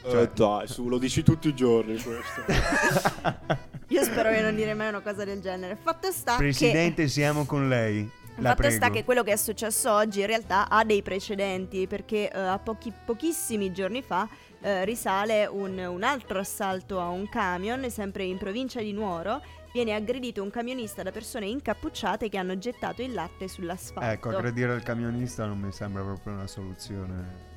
Cioè, 0.02 0.26
dai, 0.35 0.66
su, 0.66 0.88
lo 0.88 0.99
dici 0.99 1.23
tutti 1.23 1.47
i 1.47 1.54
giorni 1.54 1.94
questo. 2.02 2.42
io 3.87 4.02
spero 4.02 4.32
di 4.32 4.40
non 4.40 4.56
dire 4.56 4.75
mai 4.75 4.88
una 4.88 5.02
cosa 5.02 5.25
del 5.25 5.40
genere. 5.40 5.78
Fatto 5.80 6.11
sta 6.11 6.32
che 6.32 6.38
Presidente, 6.38 7.06
siamo 7.06 7.44
con 7.44 7.68
lei. 7.68 8.11
La 8.37 8.50
Fatto 8.50 8.62
prego. 8.62 8.75
sta 8.75 8.90
che 8.90 9.04
quello 9.04 9.23
che 9.23 9.32
è 9.32 9.37
successo 9.37 9.92
oggi 9.92 10.21
in 10.21 10.26
realtà 10.26 10.68
ha 10.68 10.85
dei 10.85 11.02
precedenti 11.02 11.87
perché 11.87 12.28
eh, 12.28 12.38
a 12.38 12.59
pochi, 12.59 12.92
pochissimi 13.04 13.71
giorni 13.71 14.02
fa 14.02 14.28
eh, 14.62 14.85
risale 14.85 15.47
un, 15.47 15.78
un 15.78 16.02
altro 16.02 16.38
assalto 16.38 17.00
a 17.00 17.09
un 17.09 17.28
camion, 17.28 17.90
sempre 17.90 18.25
in 18.25 18.38
provincia 18.38 18.81
di 18.81 18.92
Nuoro. 18.92 19.42
Viene 19.73 19.95
aggredito 19.95 20.42
un 20.42 20.50
camionista 20.50 21.02
da 21.02 21.11
persone 21.11 21.47
incappucciate 21.47 22.28
che 22.28 22.38
hanno 22.38 22.57
gettato 22.59 23.02
il 23.02 23.12
latte 23.12 23.49
sull'asfalto. 23.49 24.11
Ecco, 24.11 24.28
aggredire 24.31 24.75
il 24.75 24.83
camionista 24.83 25.47
non 25.47 25.59
mi 25.59 25.73
sembra 25.73 26.02
proprio 26.02 26.35
una 26.35 26.47
soluzione. 26.47 27.51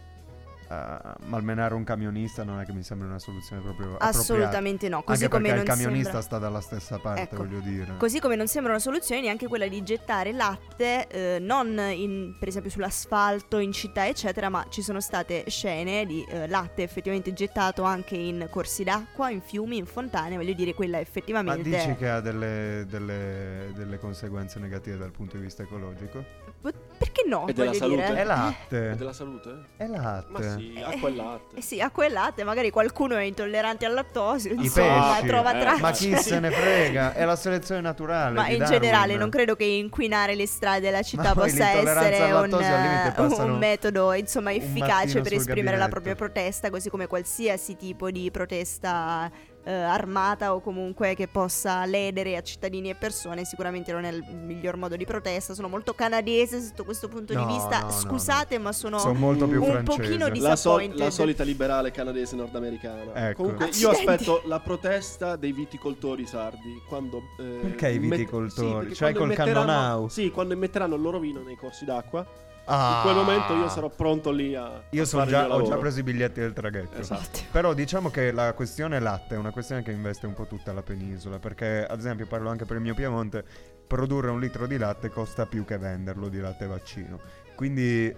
Eh, 0.69 0.97
malmenare 1.25 1.73
un 1.73 1.83
camionista 1.83 2.43
non 2.43 2.59
è 2.59 2.65
che 2.65 2.73
mi 2.73 2.83
sembra 2.83 3.07
una 3.07 3.19
soluzione 3.19 3.61
proprio 3.61 3.95
appropriata. 3.95 4.17
Assolutamente 4.17 4.89
no, 4.89 5.03
così 5.03 5.23
Anche 5.23 5.35
come 5.35 5.49
perché 5.49 5.61
il 5.61 5.67
non 5.67 5.75
camionista 5.77 6.03
sembra... 6.03 6.21
sta 6.21 6.37
dalla 6.39 6.61
stessa 6.61 6.99
parte, 6.99 7.21
Ecco. 7.21 7.37
voglio 7.37 7.59
dire. 7.59 7.95
Così 7.97 8.19
come 8.19 8.35
non 8.35 8.47
sembra 8.47 8.71
una 8.71 8.81
soluzione 8.81 9.21
neanche 9.21 9.47
quella 9.47 9.67
di 9.67 9.83
gettare 9.83 10.31
latte, 10.31 11.07
eh, 11.07 11.37
non 11.39 11.77
in- 11.77 12.35
per 12.39 12.47
esempio 12.47 12.71
sull'asfalto, 12.71 13.57
in 13.57 13.71
città, 13.71 14.07
eccetera, 14.07 14.49
ma 14.49 14.65
ci 14.69 14.81
sono 14.81 14.99
state 14.99 15.43
scene 15.47 16.05
di 16.05 16.23
eh, 16.29 16.47
latte 16.47 16.83
effettivamente 16.83 17.33
gettato 17.33 17.83
anche 17.83 18.15
in 18.15 18.47
corsi 18.49 18.83
d'acqua, 18.83 19.29
in 19.29 19.41
fiumi, 19.41 19.77
in 19.77 19.85
fontane, 19.85 20.35
voglio 20.35 20.53
dire, 20.53 20.73
quella 20.73 20.97
Ma 20.97 21.01
effettivamente... 21.01 21.69
dici 21.69 21.95
che 21.95 22.09
ha 22.09 22.19
delle, 22.19 22.85
delle- 22.87 23.71
delle 23.75 23.97
conseguenze 23.97 24.59
negative 24.59 24.97
dal 24.97 25.11
punto 25.11 25.37
di 25.37 25.43
vista 25.43 25.63
ecologico? 25.63 26.44
P- 26.71 26.97
Perché 26.97 27.23
no? 27.27 27.45
E 27.47 27.53
della 27.53 27.73
salute? 27.73 27.95
dire? 28.05 28.15
È 28.15 28.19
E 28.21 28.23
latte. 28.23 28.95
della 28.95 29.13
salute? 29.13 29.65
È 29.75 29.85
latte. 29.85 30.25
Ma 30.31 30.41
sì, 30.41 30.81
acqua 30.83 31.09
e 31.09 31.15
latte. 31.15 31.55
Eh 31.57 31.61
sì, 31.61 31.81
acqua 31.81 32.05
e 32.05 32.09
latte, 32.09 32.43
magari 32.43 32.69
qualcuno 32.71 33.15
è 33.17 33.23
intollerante 33.23 33.85
al 33.85 33.93
lattosio, 33.93 34.53
I 34.53 34.55
insomma, 34.63 35.13
pesci. 35.15 35.27
trova 35.27 35.55
Eh, 35.55 35.59
tracce. 35.59 35.81
Ma 35.81 35.91
chi 35.91 36.15
se 36.21 36.39
ne 36.39 36.51
frega? 36.51 37.13
È 37.13 37.25
la 37.25 37.35
selezione 37.35 37.81
naturale. 37.81 38.35
Ma 38.35 38.45
di 38.47 38.53
in 38.53 38.59
Darwin. 38.59 38.79
generale 38.79 39.15
non 39.17 39.29
credo 39.29 39.55
che 39.55 39.65
inquinare 39.65 40.35
le 40.35 40.47
strade 40.47 40.79
della 40.81 41.01
città 41.01 41.33
possa 41.33 41.69
essere 41.69 42.31
un, 42.31 42.53
eh, 42.61 43.41
un 43.43 43.57
metodo 43.57 44.13
insomma 44.13 44.53
efficace 44.53 45.21
per 45.21 45.33
esprimere 45.33 45.77
la 45.77 45.87
gabinetto. 45.87 45.89
propria 45.89 46.15
protesta, 46.15 46.69
così 46.69 46.89
come 46.89 47.07
qualsiasi 47.07 47.75
tipo 47.75 48.09
di 48.09 48.31
protesta 48.31 49.29
eh, 49.67 49.71
armata 49.73 50.53
o 50.53 50.61
comunque 50.61 51.15
che 51.15 51.27
possa 51.27 51.83
ledere 51.85 52.37
a 52.37 52.41
cittadini 52.43 52.89
e 52.91 52.95
persone, 52.95 53.45
sicuramente 53.45 53.91
non 53.91 54.03
è 54.03 54.11
il 54.11 54.23
miglior 54.33 54.77
modo 54.77 54.95
di 54.95 55.05
protesta. 55.05 55.53
Sono 55.55 55.67
molto 55.67 55.93
canadese 55.93 56.61
sotto 56.61 56.83
questo 56.85 57.07
punto 57.07 57.33
No, 57.33 57.45
di 57.45 57.53
vista. 57.53 57.79
no, 57.79 57.85
no, 57.85 57.91
Scusate, 57.91 58.57
ma 58.59 58.71
sono, 58.71 58.99
Sono 58.99 59.13
molto 59.15 59.47
più 59.47 59.61
un 59.63 59.71
francese. 59.71 60.01
pochino 60.01 60.29
di- 60.29 60.39
La, 60.39 60.55
sol- 60.55 60.77
disappointed. 60.79 60.99
la 60.99 61.09
solita 61.09 61.43
liberale 61.43 61.89
canadese 61.91 62.35
nordamericana. 62.35 63.29
Ecco. 63.29 63.41
Comunque, 63.41 63.65
io 63.65 63.89
Accidenti. 63.89 64.07
aspetto 64.23 64.41
la 64.45 64.59
protesta 64.59 65.35
dei 65.35 65.51
viticoltori 65.51 66.25
sardi. 66.27 66.81
Quando, 66.87 67.21
eh, 67.39 67.57
Perché 67.61 67.89
i 67.89 67.99
met- 67.99 68.19
viticoltori? 68.19 68.67
sì, 68.69 68.73
perché 68.75 68.93
Cioè, 68.95 69.13
quando 69.13 69.33
col 69.35 69.45
cannonau? 69.45 70.07
Sì, 70.09 70.29
quando 70.29 70.53
immetteranno 70.53 70.93
il 70.95 71.01
loro 71.01 71.17
vino 71.19 71.41
nei 71.41 71.55
corsi 71.55 71.85
d'acqua. 71.85 72.25
Ah. 72.65 72.97
In 72.97 73.01
quel 73.03 73.15
momento 73.15 73.53
io 73.53 73.69
sarò 73.69 73.89
pronto 73.89 74.31
lì 74.31 74.55
a. 74.55 74.81
Io 74.89 75.03
a 75.03 75.25
già, 75.25 75.53
ho 75.53 75.61
già 75.63 75.77
preso 75.77 75.99
i 75.99 76.03
biglietti 76.03 76.39
del 76.39 76.53
traghetto. 76.53 76.97
Esatto. 76.97 77.39
Però 77.51 77.73
diciamo 77.73 78.09
che 78.09 78.31
la 78.31 78.53
questione 78.53 78.99
latte 78.99 79.35
è 79.35 79.37
una 79.37 79.51
questione 79.51 79.83
che 79.83 79.91
investe 79.91 80.25
un 80.25 80.33
po' 80.33 80.45
tutta 80.45 80.73
la 80.73 80.81
penisola. 80.81 81.39
Perché, 81.39 81.85
ad 81.87 81.99
esempio, 81.99 82.25
parlo 82.25 82.49
anche 82.49 82.65
per 82.65 82.77
il 82.77 82.81
mio 82.81 82.93
Piemonte: 82.95 83.43
produrre 83.85 84.31
un 84.31 84.39
litro 84.39 84.67
di 84.67 84.77
latte 84.77 85.09
costa 85.09 85.45
più 85.45 85.63
che 85.63 85.77
venderlo 85.77 86.27
di 86.27 86.39
latte 86.39 86.65
vaccino. 86.65 87.19
Quindi 87.55 88.13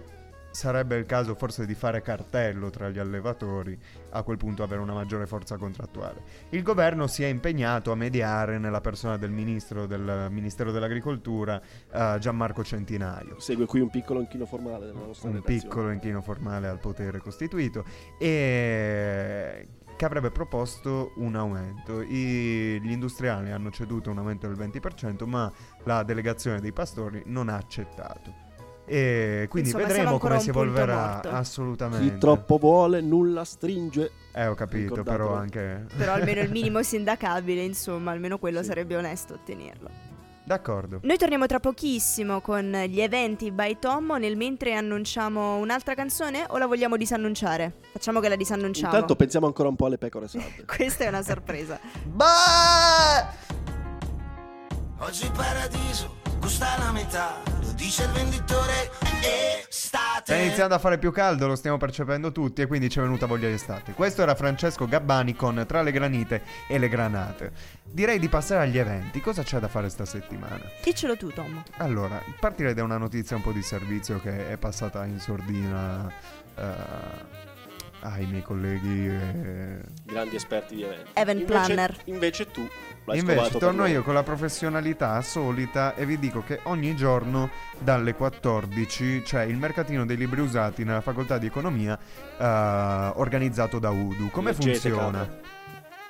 sarebbe 0.50 0.96
il 0.96 1.06
caso 1.06 1.34
forse 1.34 1.66
di 1.66 1.74
fare 1.74 2.02
cartello 2.02 2.70
tra 2.70 2.88
gli 2.88 2.98
allevatori, 2.98 3.78
a 4.10 4.22
quel 4.22 4.36
punto 4.36 4.62
avere 4.62 4.80
una 4.80 4.94
maggiore 4.94 5.26
forza 5.26 5.56
contrattuale. 5.56 6.22
Il 6.50 6.62
governo 6.62 7.06
si 7.06 7.22
è 7.22 7.26
impegnato 7.26 7.92
a 7.92 7.94
mediare 7.94 8.58
nella 8.58 8.80
persona 8.80 9.16
del 9.16 9.30
ministro 9.30 9.86
del 9.86 10.28
Ministero 10.30 10.72
dell'Agricoltura, 10.72 11.60
eh, 11.92 12.16
Gianmarco 12.18 12.64
Centinaio 12.64 13.38
Segue 13.38 13.66
qui 13.66 13.80
un 13.80 13.90
piccolo 13.90 14.20
inchino 14.20 14.46
formale 14.46 14.86
della 14.86 15.00
nostra 15.00 15.28
un 15.28 15.34
redazione. 15.34 15.60
piccolo 15.60 15.90
inchino 15.90 16.20
formale 16.22 16.68
al 16.68 16.78
potere 16.78 17.18
costituito 17.18 17.84
e 18.18 19.68
che 19.96 20.04
avrebbe 20.04 20.30
proposto 20.30 21.12
un 21.16 21.34
aumento. 21.34 22.02
I- 22.02 22.80
gli 22.80 22.90
industriali 22.90 23.50
hanno 23.50 23.70
ceduto 23.70 24.10
un 24.10 24.18
aumento 24.18 24.46
del 24.46 24.56
20%, 24.56 25.26
ma 25.26 25.52
la 25.84 26.04
delegazione 26.04 26.60
dei 26.60 26.72
pastori 26.72 27.22
non 27.26 27.48
ha 27.48 27.56
accettato. 27.56 28.46
E 28.88 29.46
quindi 29.50 29.68
Insomma, 29.70 29.86
vedremo 29.86 30.18
come 30.18 30.40
si 30.40 30.48
evolverà 30.48 31.20
assolutamente. 31.22 32.10
Chi 32.12 32.18
troppo 32.18 32.56
vuole, 32.58 33.00
nulla 33.00 33.44
stringe. 33.44 34.10
Eh, 34.32 34.46
ho 34.46 34.54
capito, 34.54 34.94
Ricordatelo. 34.94 35.16
però 35.26 35.34
anche 35.38 35.84
Però 35.96 36.12
almeno 36.14 36.40
il 36.40 36.50
minimo 36.50 36.80
sindacabile, 36.84 37.62
insomma, 37.62 38.10
almeno 38.12 38.38
quello 38.38 38.60
Sì. 38.60 38.66
sarebbe 38.68 38.96
onesto 38.96 39.34
ottenerlo. 39.34 39.90
d'accordo. 40.44 41.00
Noi 41.02 41.18
torniamo 41.18 41.44
tra 41.46 41.60
pochissimo 41.60 42.40
con 42.40 42.70
gli 42.88 43.00
eventi 43.00 43.50
by 43.50 43.78
Tommo. 43.78 44.16
Nel 44.16 44.36
mentre 44.36 44.74
annunciamo 44.74 45.56
un'altra 45.56 45.94
canzone 45.94 46.46
o 46.48 46.56
la 46.56 46.66
vogliamo 46.66 46.96
disannunciare? 46.96 47.80
Facciamo 47.92 48.20
che 48.20 48.28
la 48.30 48.36
disannunciamo. 48.36 48.90
Intanto 48.92 49.14
pensiamo 49.16 49.44
ancora 49.46 49.68
un 49.68 49.76
po' 49.76 49.86
alle 49.86 49.98
pecore 49.98 50.26
sarde. 50.28 50.64
Questa 50.66 51.04
è 51.04 51.08
una 51.08 51.22
sorpresa. 51.22 51.78
Bah! 52.06 53.28
Oggi 55.00 55.24
il 55.24 55.32
paradiso 55.32 56.16
costa 56.40 56.76
la 56.78 56.92
metà, 56.92 57.36
dice 57.78 58.02
il 58.02 58.10
venditore 58.10 58.90
estate. 59.68 60.24
Sta 60.24 60.34
iniziando 60.34 60.74
a 60.74 60.78
fare 60.78 60.98
più 60.98 61.12
caldo, 61.12 61.46
lo 61.46 61.54
stiamo 61.54 61.76
percependo 61.76 62.32
tutti 62.32 62.60
e 62.60 62.66
quindi 62.66 62.90
ci 62.90 62.98
è 62.98 63.02
venuta 63.02 63.26
voglia 63.26 63.46
di 63.46 63.54
estate. 63.54 63.92
Questo 63.92 64.20
era 64.20 64.34
Francesco 64.34 64.86
Gabbani 64.86 65.36
con 65.36 65.64
Tra 65.66 65.82
le 65.82 65.92
granite 65.92 66.42
e 66.66 66.76
le 66.76 66.88
granate. 66.88 67.52
Direi 67.84 68.18
di 68.18 68.28
passare 68.28 68.64
agli 68.64 68.78
eventi. 68.78 69.20
Cosa 69.20 69.44
c'è 69.44 69.60
da 69.60 69.68
fare 69.68 69.88
sta 69.88 70.04
settimana? 70.04 70.60
Diccelo 70.82 71.16
tu, 71.16 71.32
Tom. 71.32 71.62
Allora, 71.76 72.20
partirei 72.40 72.74
da 72.74 72.82
una 72.82 72.98
notizia 72.98 73.36
un 73.36 73.42
po' 73.42 73.52
di 73.52 73.62
servizio 73.62 74.20
che 74.20 74.50
è 74.50 74.56
passata 74.56 75.04
in 75.06 75.20
sordina 75.20 76.12
eh, 76.56 77.46
ai 78.00 78.26
miei 78.26 78.42
colleghi. 78.42 79.06
eh. 79.08 79.80
Grandi 80.04 80.36
esperti 80.36 80.74
di 80.76 80.82
eventi. 80.82 81.10
Event 81.14 81.40
Invece- 81.40 81.52
planner. 81.64 81.96
Invece 82.04 82.50
tu 82.50 82.68
l'hai 83.04 83.18
Invece 83.18 83.58
torno 83.58 83.86
io 83.86 84.02
con 84.02 84.14
la 84.14 84.22
professionalità 84.22 85.20
solita 85.22 85.94
e 85.94 86.04
vi 86.06 86.18
dico 86.18 86.42
che 86.42 86.60
ogni 86.64 86.94
giorno 86.96 87.50
dalle 87.78 88.14
14 88.14 89.22
c'è 89.24 89.42
il 89.44 89.56
mercatino 89.56 90.04
dei 90.04 90.16
libri 90.16 90.40
usati 90.40 90.84
nella 90.84 91.00
facoltà 91.00 91.38
di 91.38 91.46
economia 91.46 91.98
eh, 92.38 92.44
organizzato 93.16 93.78
da 93.78 93.90
Udu. 93.90 94.30
Come 94.30 94.50
Leggete, 94.52 94.78
funziona? 94.90 95.18
capra. 95.18 95.56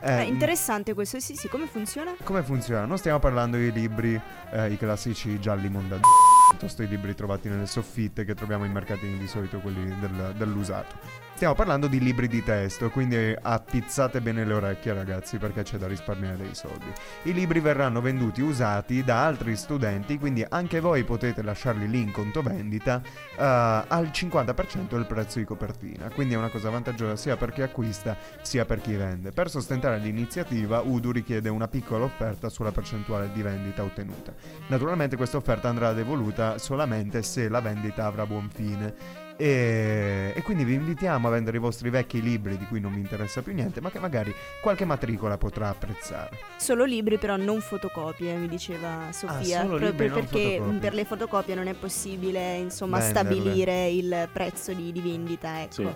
È 0.00 0.18
Eh, 0.20 0.22
interessante 0.26 0.94
questo, 0.94 1.18
sì, 1.18 1.34
sì, 1.34 1.48
come 1.48 1.66
funziona? 1.66 2.14
come 2.22 2.44
funziona? 2.44 2.84
Non 2.84 2.98
stiamo 2.98 3.18
parlando 3.18 3.56
di 3.56 3.72
libri, 3.72 4.20
eh, 4.52 4.70
i 4.70 4.76
classici 4.76 5.40
gialli 5.40 5.68
mondadini, 5.68 6.06
piuttosto 6.50 6.84
i 6.84 6.86
libri 6.88 7.16
trovati 7.16 7.48
nelle 7.48 7.66
soffitte 7.66 8.24
che 8.24 8.34
troviamo 8.34 8.64
in 8.64 8.70
mercatini 8.70 9.18
di 9.18 9.26
solito 9.26 9.58
quelli 9.58 9.92
del- 9.98 10.34
dell'usato. 10.36 10.94
Stiamo 11.38 11.54
parlando 11.54 11.86
di 11.86 12.00
libri 12.00 12.26
di 12.26 12.42
testo, 12.42 12.90
quindi 12.90 13.32
appizzate 13.40 14.20
bene 14.20 14.44
le 14.44 14.54
orecchie 14.54 14.92
ragazzi 14.92 15.38
perché 15.38 15.62
c'è 15.62 15.76
da 15.76 15.86
risparmiare 15.86 16.36
dei 16.36 16.52
soldi. 16.52 16.92
I 17.22 17.32
libri 17.32 17.60
verranno 17.60 18.00
venduti 18.00 18.40
usati 18.40 19.04
da 19.04 19.24
altri 19.24 19.54
studenti, 19.54 20.18
quindi 20.18 20.44
anche 20.48 20.80
voi 20.80 21.04
potete 21.04 21.42
lasciarli 21.42 21.88
lì 21.88 22.00
in 22.00 22.10
conto 22.10 22.42
vendita 22.42 23.00
eh, 23.04 23.44
al 23.44 24.10
50% 24.12 24.88
del 24.88 25.06
prezzo 25.06 25.38
di 25.38 25.44
copertina. 25.44 26.10
Quindi 26.12 26.34
è 26.34 26.36
una 26.36 26.50
cosa 26.50 26.70
vantaggiosa 26.70 27.14
sia 27.14 27.36
per 27.36 27.52
chi 27.52 27.62
acquista 27.62 28.16
sia 28.42 28.64
per 28.64 28.80
chi 28.80 28.96
vende. 28.96 29.30
Per 29.30 29.48
sostentare 29.48 30.00
l'iniziativa, 30.00 30.80
Udu 30.80 31.12
richiede 31.12 31.48
una 31.48 31.68
piccola 31.68 32.02
offerta 32.02 32.48
sulla 32.48 32.72
percentuale 32.72 33.30
di 33.32 33.42
vendita 33.42 33.84
ottenuta. 33.84 34.34
Naturalmente 34.66 35.14
questa 35.14 35.36
offerta 35.36 35.68
andrà 35.68 35.92
devoluta 35.92 36.58
solamente 36.58 37.22
se 37.22 37.48
la 37.48 37.60
vendita 37.60 38.06
avrà 38.06 38.26
buon 38.26 38.50
fine. 38.52 39.27
E, 39.40 40.32
e 40.34 40.42
quindi 40.42 40.64
vi 40.64 40.74
invitiamo 40.74 41.28
a 41.28 41.30
vendere 41.30 41.58
i 41.58 41.60
vostri 41.60 41.90
vecchi 41.90 42.20
libri 42.20 42.58
di 42.58 42.66
cui 42.66 42.80
non 42.80 42.92
vi 42.92 42.98
interessa 42.98 43.40
più 43.40 43.54
niente, 43.54 43.80
ma 43.80 43.88
che 43.90 44.00
magari 44.00 44.34
qualche 44.60 44.84
matricola 44.84 45.38
potrà 45.38 45.68
apprezzare. 45.68 46.38
Solo 46.56 46.84
libri, 46.84 47.18
però 47.18 47.36
non 47.36 47.60
fotocopie, 47.60 48.34
mi 48.34 48.48
diceva 48.48 49.12
Sofia. 49.12 49.60
Ah, 49.60 49.64
solo 49.64 49.78
proprio 49.78 50.12
perché 50.12 50.56
fotocopie. 50.56 50.78
per 50.80 50.94
le 50.94 51.04
fotocopie 51.04 51.54
non 51.54 51.68
è 51.68 51.74
possibile, 51.74 52.56
insomma, 52.56 52.98
Venderle. 52.98 53.30
stabilire 53.30 53.88
il 53.90 54.28
prezzo 54.32 54.72
di, 54.72 54.90
di 54.90 55.00
vendita, 55.00 55.62
ecco. 55.62 55.72
Sì. 55.72 55.88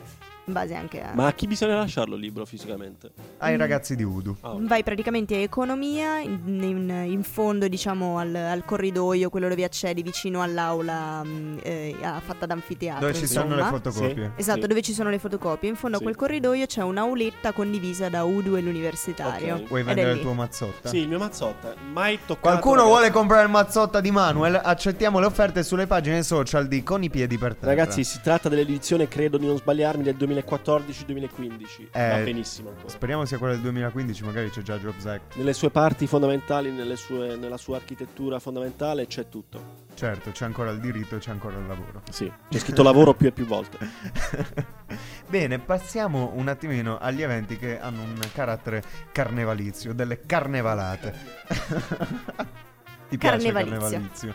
In 0.45 0.53
base 0.55 0.75
anche 0.75 1.01
a. 1.01 1.13
Ma 1.15 1.27
a 1.29 1.33
chi 1.33 1.47
bisogna 1.47 1.77
lasciarlo 1.77 2.17
il 2.17 2.21
libro 2.21 2.45
fisicamente? 2.45 3.11
Ai 3.39 3.55
Mm. 3.55 3.59
ragazzi 3.59 3.95
di 3.95 4.03
Udu. 4.03 4.37
Ah, 4.41 4.55
ok. 4.55 4.63
Vai 4.67 4.83
praticamente 4.83 5.37
a 5.37 5.39
economia, 5.39 6.19
in, 6.19 6.41
in- 6.63 7.05
in 7.13 7.23
fondo 7.23 7.69
diciamo 7.69 8.19
al, 8.19 8.35
al 8.35 8.65
corridoio, 8.65 9.31
quello 9.31 9.49
dove 9.49 9.63
accedi 9.63 10.03
vicino 10.03 10.43
all'aula 10.43 11.23
mh, 11.23 11.61
eh, 11.63 11.95
fatta 12.25 12.47
d'anfiteatro. 12.47 13.07
Dove 13.07 13.15
ci 13.19 13.27
sono 13.29 13.55
le 13.55 13.61
insomma. 13.63 13.71
fotocopie. 13.81 14.33
Esatto, 14.35 14.61
Sì. 14.63 14.67
dove 14.67 14.83
ci 14.83 14.93
sono 14.93 15.11
le 15.11 15.19
fotocopie. 15.21 15.69
In 15.69 15.77
fondo 15.77 15.97
Sì. 15.99 16.03
a 16.03 16.07
quel 16.07 16.17
corridoio 16.17 16.67
c'è 16.67 16.83
un'auletta 16.83 17.53
condivisa 17.53 18.09
da 18.09 18.25
Udu 18.25 18.57
e 18.57 18.61
l'universitario. 18.63 19.55
Ok. 19.57 19.69
Vuoi 19.69 19.83
vendere 19.85 20.13
il 20.13 20.21
tuo 20.21 20.33
mazzotta? 20.33 20.89
Sì, 20.89 20.99
il 20.99 21.09
mio 21.09 21.19
mazzotta. 21.19 21.75
Mai 21.93 22.19
toccato. 22.27 22.41
Qualcuno 22.41 22.83
vuole 22.85 23.11
comprare 23.13 23.45
il 23.45 23.51
mazzotta 23.51 24.01
di 24.01 24.11
Manuel? 24.11 24.61
Accettiamo 24.63 25.21
le 25.21 25.27
offerte 25.27 25.63
sulle 25.63 25.87
pagine 25.87 26.25
social 26.25 26.67
di 26.67 26.83
Con 26.83 27.05
i 27.05 27.11
piedi 27.11 27.39
per 27.39 27.55
terra. 27.55 27.69
Ragazzi, 27.75 28.03
si 28.03 28.21
tratta 28.21 28.49
dell'edizione, 28.49 29.07
credo 29.07 29.39
di 29.39 29.47
non 29.47 29.57
sbagliarmi, 29.57 30.03
del 30.03 30.17
2014-2015. 30.35 31.89
Eh, 31.93 32.09
Va 32.09 32.19
benissimo 32.19 32.71
ancora. 32.71 32.89
Speriamo 32.89 33.25
sia 33.25 33.39
quella 33.39 33.55
del 33.55 33.63
2015, 33.63 34.25
magari 34.25 34.51
c'è 34.51 34.63
già 34.63 34.79
Jobs 34.79 35.05
Act. 35.07 35.37
Nelle 35.37 35.53
sue 35.53 35.71
parti 35.71 36.07
fondamentali, 36.07 36.71
nelle 36.71 36.97
sue- 36.97 37.37
nella 37.37 37.57
sua 37.57 37.77
architettura 37.77 38.39
fondamentale 38.39 39.07
c'è 39.07 39.29
tutto. 39.29 39.81
Certo, 39.95 40.31
c'è 40.31 40.45
ancora 40.45 40.71
il 40.71 40.81
diritto 40.81 41.17
e 41.17 41.19
c'è 41.19 41.31
ancora 41.31 41.59
il 41.59 41.67
lavoro. 41.67 42.03
Sì, 42.11 42.31
c'è 42.49 42.59
scritto 42.59 42.83
lavoro 42.83 43.15
più 43.15 43.27
e 43.29 43.33
più 43.33 43.45
volte. 43.47 43.79
Bene, 45.29 45.59
passiamo 45.59 46.33
un 46.35 46.49
attimino 46.49 46.99
agli 46.99 47.23
eventi 47.23 47.57
che 47.57 47.79
hanno 47.79 48.03
un 48.03 48.19
carattere 48.33 48.83
carnevalizio, 49.13 49.93
delle 49.95 50.21
carnevalate. 50.21 51.15
Ti 53.09 53.19
piace 53.19 53.53
Carnevalizio. 53.53 53.79
carnevalizio? 53.79 54.35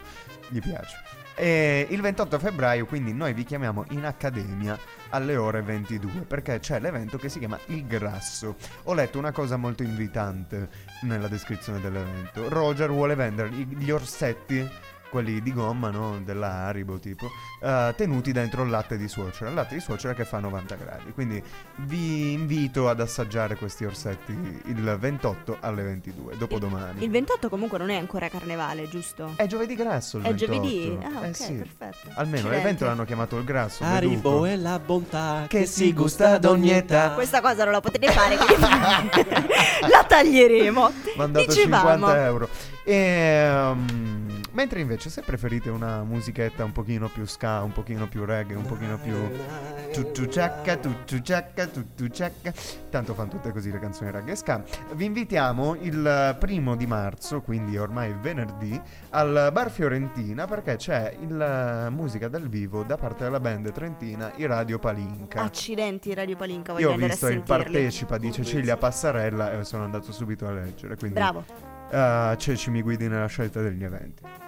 Gli 0.50 0.60
piace. 0.60 0.96
E 1.39 1.86
il 1.91 2.01
28 2.01 2.39
febbraio, 2.39 2.88
quindi 2.88 3.13
noi 3.13 3.32
vi 3.34 3.44
chiamiamo 3.44 3.86
in 3.89 4.06
accademia 4.06 4.75
alle 5.10 5.38
ore 5.38 5.62
22 5.62 6.22
perché 6.22 6.58
c'è 6.58 6.79
l'evento 6.79 7.20
che 7.20 7.29
si 7.29 7.38
chiama 7.38 7.60
Il 7.67 7.86
Grasso. 7.86 8.56
Ho 8.86 8.96
letto 8.96 9.20
una 9.20 9.32
cosa 9.32 9.56
molto 9.56 9.84
invitante 9.84 10.67
nella 11.03 11.27
descrizione 11.27 11.79
dell'evento. 11.79 12.50
Roger 12.50 12.89
vuole 12.89 13.13
vendere 13.13 13.50
gli 13.50 13.91
orsetti, 13.91 14.67
quelli 15.10 15.42
di 15.42 15.54
gomma, 15.54 15.90
no? 15.90 16.20
Della 16.24 16.66
Haribo 16.66 16.98
tipo, 17.00 17.30
eh, 17.62 17.94
tenuti 17.96 18.32
dentro 18.32 18.64
il 18.64 18.70
latte 18.70 18.98
di 18.98 19.08
suocera. 19.08 19.50
Il 19.50 19.56
latte 19.56 19.76
di 19.76 19.82
suocera 19.82 20.14
che 20.14 20.26
fa 20.26 20.40
90 20.40 20.76
gradi. 20.76 21.12
Quindi 21.14 21.42
vi 21.76 22.34
invito 22.34 22.90
ad 22.90 23.00
assaggiare 23.00 23.56
questi 23.56 23.86
orsetti 23.86 24.32
il 24.66 24.98
28 25.00 25.58
alle 25.62 25.84
22, 25.84 26.38
dopodomani. 26.38 27.04
Il 27.04 27.10
28 27.10 27.50
comunque 27.50 27.78
non 27.78 27.90
è 27.90 27.98
ancora 27.98 28.28
carnevale, 28.30 28.88
giusto? 28.90 29.34
È 29.36 29.46
giovedì 29.48 29.76
grasso 29.76 30.18
il 30.18 30.24
È 30.24 30.30
28. 30.34 30.52
giovedì? 30.54 30.98
Ah, 31.04 31.26
Eh 31.26 31.30
ok, 31.30 31.36
sì. 31.36 31.54
perfetto. 31.54 32.10
Almeno 32.16 32.50
l'evento 32.50 32.86
l'hanno 32.86 33.06
chiamato 33.06 33.38
il 33.38 33.44
grasso. 33.44 33.84
Haribo 33.84 34.46
è 34.46 34.56
la 34.56 34.80
bontà 34.80 35.46
Che 35.48 35.60
che, 35.60 35.66
si 35.66 35.94
gusta 35.94 36.32
ad 36.34 36.46
ogni 36.46 36.72
età. 36.72 37.12
Questa 37.12 37.42
cosa 37.42 37.64
non 37.64 37.74
la 37.74 37.82
potete 37.82 38.12
fare, 38.12 38.36
quindi 38.38 38.62
la 39.90 40.04
taglieremo. 40.08 40.92
mandato 41.16 41.46
Dicevamo. 41.46 42.08
50 42.08 42.26
euro. 42.26 42.50
Ehm, 42.84 44.27
mentre 44.58 44.80
invece 44.80 45.12
se 45.12 45.22
preferite 45.22 45.70
una 45.70 46.04
musichetta 46.04 46.64
un 46.64 46.72
pochino 46.72 47.10
più 47.10 47.26
ska, 47.26 47.62
un 47.62 47.72
pochino 47.72 48.08
più 48.08 48.26
reggae, 48.26 48.56
un 48.56 48.66
pochino 48.66 48.98
più 48.98 49.16
tuttu 49.94 50.26
ciacca, 50.26 50.78
tuttu 50.78 51.20
ciacca, 51.22 51.68
tuttu 51.68 52.08
ciacca, 52.08 52.52
tanto 52.90 53.14
fanno 53.14 53.30
tutte 53.30 53.52
così 53.52 53.72
le 53.72 53.78
canzoni 53.78 54.10
reggae 54.10 54.32
e 54.32 54.36
ska, 54.36 54.64
vi 54.96 55.06
invitiamo 55.06 55.76
il 55.76 56.36
primo 56.40 56.76
di 56.76 56.88
marzo, 56.88 57.42
quindi 57.42 57.78
ormai 57.78 58.16
venerdì, 58.20 58.82
al 59.12 59.52
Bar 59.54 59.70
Fiorentina 59.70 60.48
perché 60.48 60.78
c'è 60.78 61.16
il 61.20 61.90
musica 61.92 62.28
dal 62.28 62.50
vivo 62.50 62.82
da 62.82 62.98
parte 62.98 63.26
della 63.26 63.40
band 63.40 63.72
trentina 63.72 64.32
I 64.38 64.48
Radio 64.48 64.80
Palinca. 64.80 65.44
Accidenti, 65.44 66.16
Radio 66.16 66.36
Palinca, 66.36 66.74
voglio 66.74 66.90
Io 66.90 66.96
ho 66.96 66.98
visto 66.98 67.28
il 67.28 67.44
partecipa 67.44 68.18
di 68.18 68.32
Cecilia 68.32 68.76
Passarella 68.76 69.52
e 69.52 69.64
sono 69.66 69.84
andato 69.84 70.12
subito 70.12 70.48
a 70.48 70.52
leggere. 70.52 70.96
Quindi 70.96 71.20
Bravo. 71.20 71.46
eh, 71.92 72.36
Ceci 72.40 72.72
mi 72.72 72.82
guidi 72.82 73.08
nella 73.08 73.28
scelta 73.28 73.62
degli 73.62 73.84
eventi. 73.84 74.46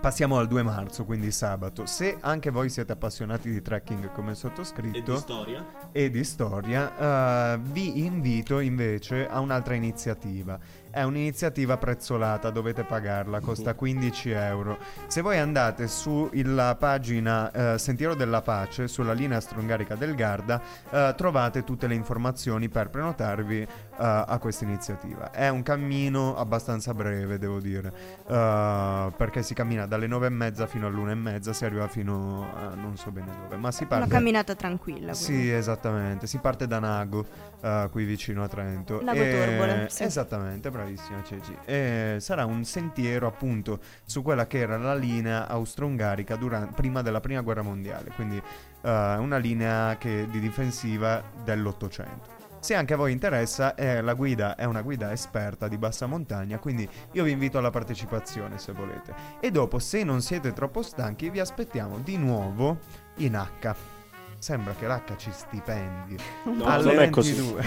Passiamo 0.00 0.38
al 0.38 0.46
2 0.46 0.62
marzo, 0.62 1.04
quindi 1.04 1.32
sabato. 1.32 1.84
Se 1.86 2.16
anche 2.20 2.50
voi 2.50 2.68
siete 2.68 2.92
appassionati 2.92 3.50
di 3.50 3.60
trekking 3.60 4.12
come 4.12 4.30
il 4.30 4.36
E 4.36 4.38
sottoscritto 4.38 5.12
di 5.12 5.18
storia? 5.18 5.66
e 5.90 6.10
di 6.10 6.22
storia, 6.22 7.54
eh, 7.54 7.58
vi 7.60 8.04
invito 8.04 8.60
invece 8.60 9.26
a 9.26 9.40
un'altra 9.40 9.74
iniziativa. 9.74 10.58
È 10.90 11.02
un'iniziativa 11.02 11.76
prezzolata, 11.76 12.50
dovete 12.50 12.84
pagarla, 12.84 13.40
costa 13.40 13.74
15 13.74 14.30
euro. 14.30 14.78
Se 15.08 15.20
voi 15.20 15.38
andate 15.38 15.88
sulla 15.88 16.74
pagina 16.76 17.74
eh, 17.74 17.78
Sentiero 17.78 18.14
della 18.14 18.40
Pace, 18.40 18.88
sulla 18.88 19.12
linea 19.12 19.40
strongarica 19.40 19.94
del 19.94 20.14
Garda, 20.14 20.62
eh, 20.88 21.14
trovate 21.16 21.64
tutte 21.64 21.86
le 21.86 21.94
informazioni 21.94 22.68
per 22.68 22.88
prenotarvi 22.90 23.66
a 23.98 24.38
questa 24.38 24.64
iniziativa. 24.64 25.30
È 25.30 25.48
un 25.48 25.62
cammino 25.62 26.36
abbastanza 26.36 26.92
breve, 26.94 27.38
devo 27.38 27.60
dire, 27.60 27.92
eh, 28.26 29.12
perché 29.16 29.42
si 29.42 29.54
cammina 29.54 29.86
dalle 29.86 30.06
9 30.06 30.26
e 30.26 30.30
mezza 30.30 30.66
fino 30.66 30.86
all'una 30.86 31.12
e 31.12 31.14
mezza, 31.14 31.52
si 31.52 31.64
arriva 31.64 31.88
fino 31.88 32.46
a 32.54 32.74
non 32.74 32.96
so 32.96 33.10
bene 33.10 33.32
dove, 33.42 33.56
ma 33.56 33.70
si 33.72 33.84
Una 33.84 33.98
parte... 33.98 34.08
camminata 34.14 34.54
tranquilla. 34.54 35.14
Sì, 35.14 35.32
quindi. 35.32 35.50
esattamente. 35.52 36.26
Si 36.26 36.38
parte 36.38 36.66
da 36.66 36.78
Nago, 36.78 37.24
eh, 37.60 37.88
qui 37.90 38.04
vicino 38.04 38.42
a 38.42 38.48
Trento. 38.48 39.02
Nago 39.02 39.18
E- 39.22 39.30
Torbole, 39.30 39.86
sì. 39.90 40.02
Esattamente, 40.04 40.70
bravissima 40.70 41.22
Ceci. 41.24 41.56
E 41.64 42.16
sarà 42.20 42.44
un 42.44 42.64
sentiero 42.64 43.26
appunto 43.26 43.78
su 44.04 44.22
quella 44.22 44.46
che 44.46 44.58
era 44.58 44.76
la 44.76 44.94
linea 44.94 45.46
austro-ungarica 45.48 46.36
duran- 46.36 46.72
prima 46.74 47.02
della 47.02 47.20
prima 47.20 47.40
guerra 47.40 47.62
mondiale, 47.62 48.10
quindi 48.14 48.36
eh, 48.36 49.16
una 49.16 49.36
linea 49.38 49.96
che- 49.98 50.26
di 50.30 50.38
difensiva 50.40 51.22
dell'Ottocento. 51.44 52.34
Se 52.66 52.74
anche 52.74 52.94
a 52.94 52.96
voi 52.96 53.12
interessa, 53.12 53.76
eh, 53.76 54.00
la 54.00 54.14
guida 54.14 54.56
è 54.56 54.64
una 54.64 54.82
guida 54.82 55.12
esperta 55.12 55.68
di 55.68 55.78
bassa 55.78 56.06
montagna, 56.06 56.58
quindi 56.58 56.88
io 57.12 57.22
vi 57.22 57.30
invito 57.30 57.58
alla 57.58 57.70
partecipazione 57.70 58.58
se 58.58 58.72
volete. 58.72 59.14
E 59.38 59.52
dopo, 59.52 59.78
se 59.78 60.02
non 60.02 60.20
siete 60.20 60.52
troppo 60.52 60.82
stanchi, 60.82 61.30
vi 61.30 61.38
aspettiamo 61.38 62.00
di 62.00 62.16
nuovo 62.16 62.78
in 63.18 63.36
H. 63.36 63.95
Sembra 64.38 64.74
che 64.78 64.86
l'H 64.86 65.16
ci 65.16 65.30
stipendi. 65.32 66.16
No, 66.44 66.64
alle 66.66 66.94
non 66.94 67.02
è 67.02 67.10
così. 67.10 67.32
22. 67.32 67.64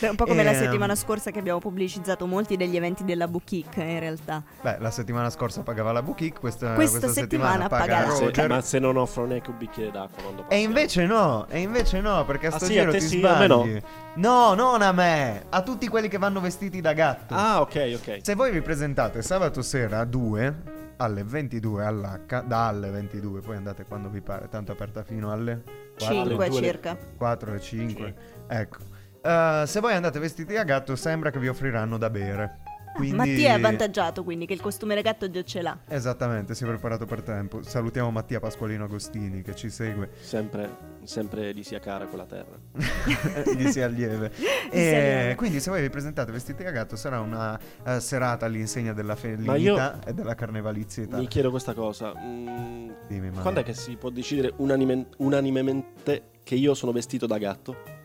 È 0.00 0.08
un 0.08 0.16
po' 0.16 0.26
come 0.26 0.42
la 0.42 0.50
Ehm, 0.50 0.58
settimana 0.62 0.94
scorsa 0.94 1.30
che 1.30 1.38
abbiamo 1.38 1.58
pubblicizzato 1.60 2.26
molti 2.26 2.56
degli 2.56 2.76
eventi 2.76 3.04
della 3.04 3.28
Boutique, 3.28 3.82
in 3.82 3.98
realtà. 4.00 4.42
Beh, 4.60 4.76
la 4.80 4.90
settimana 4.90 5.30
scorsa 5.30 5.62
pagava 5.62 5.92
la 5.92 6.02
boutique, 6.02 6.40
questa, 6.40 6.74
Questa 6.74 6.98
questa 6.98 7.20
settimana 7.20 7.68
paga 7.68 8.02
paga 8.02 8.18
Roger. 8.18 8.48
ma 8.48 8.60
se 8.60 8.78
non 8.78 8.96
offro 8.96 9.24
neanche 9.24 9.50
un 9.50 9.56
bicchiere 9.58 9.90
d'acqua 9.90 10.22
quando 10.22 10.42
E 10.42 10.44
passiamo. 10.44 10.64
invece 10.66 11.06
no, 11.06 11.46
e 11.48 11.60
invece 11.60 12.00
no, 12.00 12.24
perché 12.24 12.46
a 12.48 12.50
Ah, 12.50 12.56
sto 12.56 12.64
sì, 12.66 12.72
giro 12.72 12.90
ti 12.92 13.00
sì, 13.00 13.24
a 13.24 13.38
me 13.38 13.44
sbagli. 13.46 13.82
No, 14.16 14.54
non 14.54 14.82
a 14.82 14.92
me, 14.92 15.44
a 15.48 15.62
tutti 15.62 15.88
quelli 15.88 16.08
che 16.08 16.18
vanno 16.18 16.40
vestiti 16.40 16.80
da 16.80 16.92
gatto. 16.92 17.34
Ah, 17.34 17.60
ok, 17.60 17.98
ok. 18.02 18.18
Se 18.22 18.34
voi 18.34 18.50
vi 18.50 18.60
presentate 18.62 19.22
sabato 19.22 19.62
sera 19.62 20.00
a 20.00 20.04
2 20.04 20.74
alle 20.96 21.24
22 21.24 21.84
all'H, 21.84 22.44
dalle 22.46 22.90
22, 22.90 23.40
poi 23.40 23.56
andate 23.56 23.84
quando 23.84 24.08
vi 24.08 24.20
pare, 24.20 24.48
tanto 24.48 24.72
aperta 24.72 25.02
fino 25.02 25.32
alle 25.32 25.62
4, 25.98 26.14
5 26.14 26.34
due 26.34 26.48
le- 26.48 26.54
circa. 26.54 26.96
4 27.16 27.54
e 27.54 27.60
5. 27.60 28.14
Ecco. 28.48 28.78
Eh, 29.22 29.64
se 29.66 29.80
voi 29.80 29.94
andate 29.94 30.18
vestiti 30.18 30.54
da 30.54 30.64
gatto 30.64 30.94
sembra 30.96 31.30
che 31.30 31.38
vi 31.38 31.48
offriranno 31.48 31.98
da 31.98 32.10
bere. 32.10 32.58
Quindi... 32.94 33.16
Mattia 33.16 33.50
è 33.50 33.52
avvantaggiato 33.52 34.24
quindi 34.24 34.46
che 34.46 34.54
il 34.54 34.60
costume 34.60 34.94
da 34.94 35.02
gatto 35.02 35.28
già 35.30 35.42
ce 35.42 35.60
l'ha. 35.60 35.78
Esattamente, 35.86 36.54
si 36.54 36.64
è 36.64 36.66
preparato 36.66 37.04
per 37.04 37.22
tempo. 37.22 37.62
Salutiamo 37.62 38.10
Mattia 38.10 38.40
Pasqualino 38.40 38.84
Agostini 38.84 39.42
che 39.42 39.54
ci 39.54 39.68
segue, 39.68 40.10
Sempre, 40.18 40.95
sempre 41.06 41.54
gli 41.54 41.62
sia 41.62 41.78
cara 41.80 42.06
quella 42.06 42.26
terra. 42.26 42.56
gli 43.56 43.68
sia 43.70 43.86
lieve. 43.86 44.30
sia 44.36 44.70
lieve. 44.70 45.30
E 45.30 45.34
quindi 45.36 45.60
se 45.60 45.70
voi 45.70 45.82
vi 45.82 45.90
presentate 45.90 46.32
vestiti 46.32 46.62
da 46.62 46.70
gatto 46.70 46.96
sarà 46.96 47.20
una 47.20 47.58
eh, 47.84 48.00
serata 48.00 48.46
all'insegna 48.46 48.92
della 48.92 49.14
io- 49.56 50.00
e 50.04 50.12
della 50.12 50.34
carnevalizietà. 50.34 51.16
Mi 51.16 51.28
chiedo 51.28 51.50
questa 51.50 51.74
cosa. 51.74 52.12
mm, 52.16 52.90
Dimmi, 53.08 53.30
quando 53.40 53.60
è 53.60 53.62
che 53.62 53.74
si 53.74 53.96
può 53.96 54.10
decidere 54.10 54.52
unanime- 54.56 55.06
unanimemente 55.18 56.30
che 56.42 56.54
io 56.54 56.74
sono 56.74 56.92
vestito 56.92 57.26
da 57.26 57.38
gatto? 57.38 57.95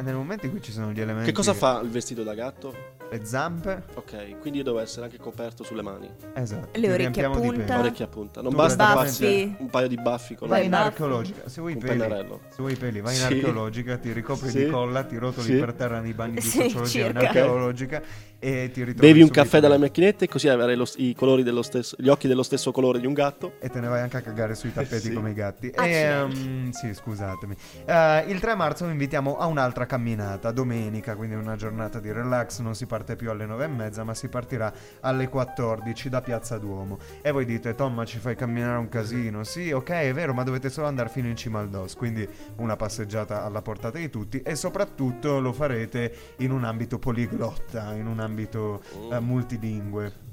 E 0.00 0.02
nel 0.02 0.14
momento 0.14 0.46
in 0.46 0.52
cui 0.52 0.62
ci 0.62 0.72
sono 0.72 0.92
gli 0.92 1.00
elementi... 1.02 1.26
Che 1.26 1.32
cosa 1.36 1.52
fa 1.52 1.78
il 1.82 1.90
vestito 1.90 2.22
da 2.22 2.32
gatto? 2.32 2.74
Le 3.10 3.22
zampe. 3.26 3.82
Ok, 3.96 4.38
quindi 4.40 4.60
io 4.60 4.64
devo 4.64 4.78
essere 4.78 5.04
anche 5.04 5.18
coperto 5.18 5.62
sulle 5.62 5.82
mani. 5.82 6.08
Esatto. 6.32 6.68
Le 6.72 6.86
orecchie 6.86 6.96
riempiamo 6.96 7.34
a 7.34 7.40
di 7.40 7.46
punta. 7.48 7.64
pelo. 7.64 7.78
Orecchie 7.80 8.04
a 8.06 8.08
punta. 8.08 8.40
Non 8.40 8.50
Tu 8.52 8.56
basta 8.56 8.94
baffi. 8.94 9.56
un 9.58 9.68
paio 9.68 9.88
di 9.88 9.96
baffi 10.00 10.36
con 10.36 10.48
Vai 10.48 10.60
Beh, 10.60 10.66
in 10.66 10.74
archeologica. 10.74 11.48
Se 11.50 11.60
vuoi 11.60 11.76
peli... 11.76 11.98
pennarello. 11.98 12.40
Se 12.48 12.54
vuoi 12.58 12.72
i 12.72 12.76
peli, 12.76 13.00
vai 13.02 13.12
in 13.12 13.18
Sì. 13.20 13.26
archeologica, 13.26 13.98
ti 13.98 14.12
ricopri 14.12 14.48
Sì. 14.48 14.64
di 14.64 14.70
colla, 14.70 15.02
ti 15.02 15.18
rotoli 15.18 15.46
Sì. 15.48 15.58
per 15.58 15.74
terra 15.74 16.00
nei 16.00 16.14
bagni 16.14 16.34
di 16.36 16.40
Sì, 16.40 16.60
sociologia 16.70 17.06
in 17.08 17.16
archeologica 17.18 18.00
e 18.42 18.70
ti 18.72 18.84
ritrovi 18.84 19.06
Bevi 19.08 19.20
un 19.20 19.26
subito 19.26 19.42
caffè 19.42 19.60
dalla 19.60 19.76
macchinetta 19.76 20.24
e 20.24 20.28
così 20.28 20.48
avrai 20.48 20.76
lo- 20.76 20.86
i 20.96 21.14
colori 21.14 21.42
dello 21.42 21.60
stesso, 21.62 21.96
gli 21.98 22.08
occhi 22.08 22.26
dello 22.28 22.42
stesso 22.44 22.70
colore 22.72 23.00
di 23.00 23.06
un 23.06 23.12
gatto. 23.12 23.54
E 23.60 23.68
te 23.68 23.80
ne 23.80 23.88
vai 23.88 24.00
anche 24.00 24.16
a 24.18 24.20
cagare 24.22 24.54
sui 24.54 24.72
tappeti 24.72 25.08
Sì. 25.08 25.12
come 25.12 25.30
i 25.30 25.34
gatti. 25.34 25.68
E, 25.68 25.74
Accidenti. 25.76 26.40
ehm, 26.46 26.70
sì, 26.70 26.94
scusatemi. 26.94 27.54
Eh, 27.84 28.24
il 28.28 28.38
3 28.38 28.54
marzo 28.54 28.86
vi 28.86 28.92
invitiamo 28.92 29.36
a 29.36 29.46
un'altra 29.46 29.84
camminata, 29.90 30.52
domenica, 30.52 31.16
quindi 31.16 31.34
una 31.34 31.56
giornata 31.56 31.98
di 31.98 32.12
relax. 32.12 32.60
Non 32.60 32.76
si 32.76 32.86
parte 32.86 33.16
più 33.16 33.28
alle 33.28 33.44
9 33.44 33.64
e 33.64 33.66
mezza, 33.66 34.04
ma 34.04 34.14
si 34.14 34.28
partirà 34.28 34.72
alle 35.00 35.28
14 35.28 36.08
da 36.08 36.20
Piazza 36.20 36.58
Duomo. 36.58 37.00
E 37.20 37.32
voi 37.32 37.44
dite, 37.44 37.74
Tom, 37.74 37.94
ma 37.94 38.04
ci 38.04 38.18
fai 38.18 38.36
camminare 38.36 38.78
un 38.78 38.88
casino? 38.88 39.42
Sì, 39.42 39.72
ok, 39.72 39.90
è 39.90 40.12
vero, 40.12 40.32
ma 40.32 40.44
dovete 40.44 40.70
solo 40.70 40.86
andare 40.86 41.08
fino 41.08 41.26
in 41.26 41.34
cima 41.34 41.58
al 41.58 41.70
DOS. 41.70 41.96
Quindi 41.96 42.28
una 42.58 42.76
passeggiata 42.76 43.42
alla 43.42 43.62
portata 43.62 43.98
di 43.98 44.08
tutti. 44.08 44.40
E 44.42 44.54
soprattutto 44.54 45.40
lo 45.40 45.52
farete 45.52 46.14
in 46.36 46.52
un 46.52 46.62
ambito 46.62 47.00
poliglotta, 47.00 47.92
in 47.94 48.06
un 48.06 48.20
ambito 48.20 48.82
eh, 49.10 49.18
multilingue. 49.18 50.29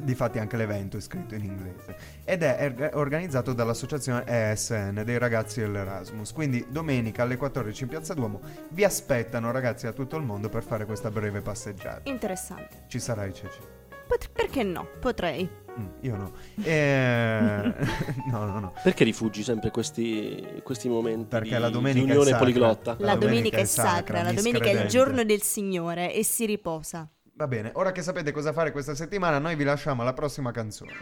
Difatti 0.00 0.38
anche 0.38 0.56
l'evento 0.56 0.96
è 0.96 1.00
scritto 1.00 1.34
in 1.34 1.44
inglese 1.44 1.96
ed 2.24 2.42
è 2.42 2.56
erg- 2.58 2.90
organizzato 2.94 3.52
dall'associazione 3.52 4.24
ESN 4.26 5.02
dei 5.04 5.18
ragazzi 5.18 5.60
dell'Erasmus. 5.60 6.32
Quindi 6.32 6.64
domenica 6.68 7.22
alle 7.22 7.36
14 7.36 7.82
in 7.82 7.88
Piazza 7.88 8.14
Duomo 8.14 8.40
vi 8.70 8.84
aspettano 8.84 9.50
ragazzi 9.50 9.86
da 9.86 9.92
tutto 9.92 10.16
il 10.16 10.24
mondo 10.24 10.48
per 10.48 10.62
fare 10.62 10.84
questa 10.86 11.10
breve 11.10 11.40
passeggiata. 11.40 12.08
Interessante. 12.10 12.84
Ci 12.88 12.98
sarai 12.98 13.32
Ceci? 13.34 13.58
Pot- 14.06 14.30
perché 14.32 14.62
no? 14.62 14.88
Potrei. 14.98 15.48
Mm, 15.78 15.86
io 16.00 16.16
no. 16.16 16.32
Eh, 16.62 17.72
no, 18.30 18.44
no, 18.44 18.58
no. 18.58 18.72
Perché 18.82 19.04
rifugi 19.04 19.42
sempre 19.44 19.70
questi, 19.70 20.60
questi 20.64 20.88
momenti 20.88 21.28
Perché 21.28 21.54
di, 21.54 21.60
la 21.60 21.68
domenica 21.68 22.04
di 22.06 22.10
è 22.10 22.14
unione 22.14 22.30
sacra. 22.30 22.38
poliglota? 22.44 22.96
La, 22.98 23.14
domenica, 23.16 23.58
è 23.58 23.64
sacra, 23.64 24.22
la 24.22 24.32
domenica 24.32 24.64
è 24.64 24.82
il 24.82 24.88
giorno 24.88 25.22
del 25.22 25.42
Signore 25.42 26.12
e 26.12 26.24
si 26.24 26.44
riposa. 26.46 27.08
Va 27.40 27.48
bene, 27.48 27.70
ora 27.72 27.90
che 27.90 28.02
sapete 28.02 28.32
cosa 28.32 28.52
fare 28.52 28.70
questa 28.70 28.94
settimana, 28.94 29.38
noi 29.38 29.56
vi 29.56 29.64
lasciamo 29.64 30.02
alla 30.02 30.12
prossima 30.12 30.50
canzone. 30.50 30.92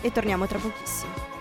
E 0.00 0.10
torniamo 0.10 0.44
tra 0.48 0.58
pochissimo. 0.58 1.35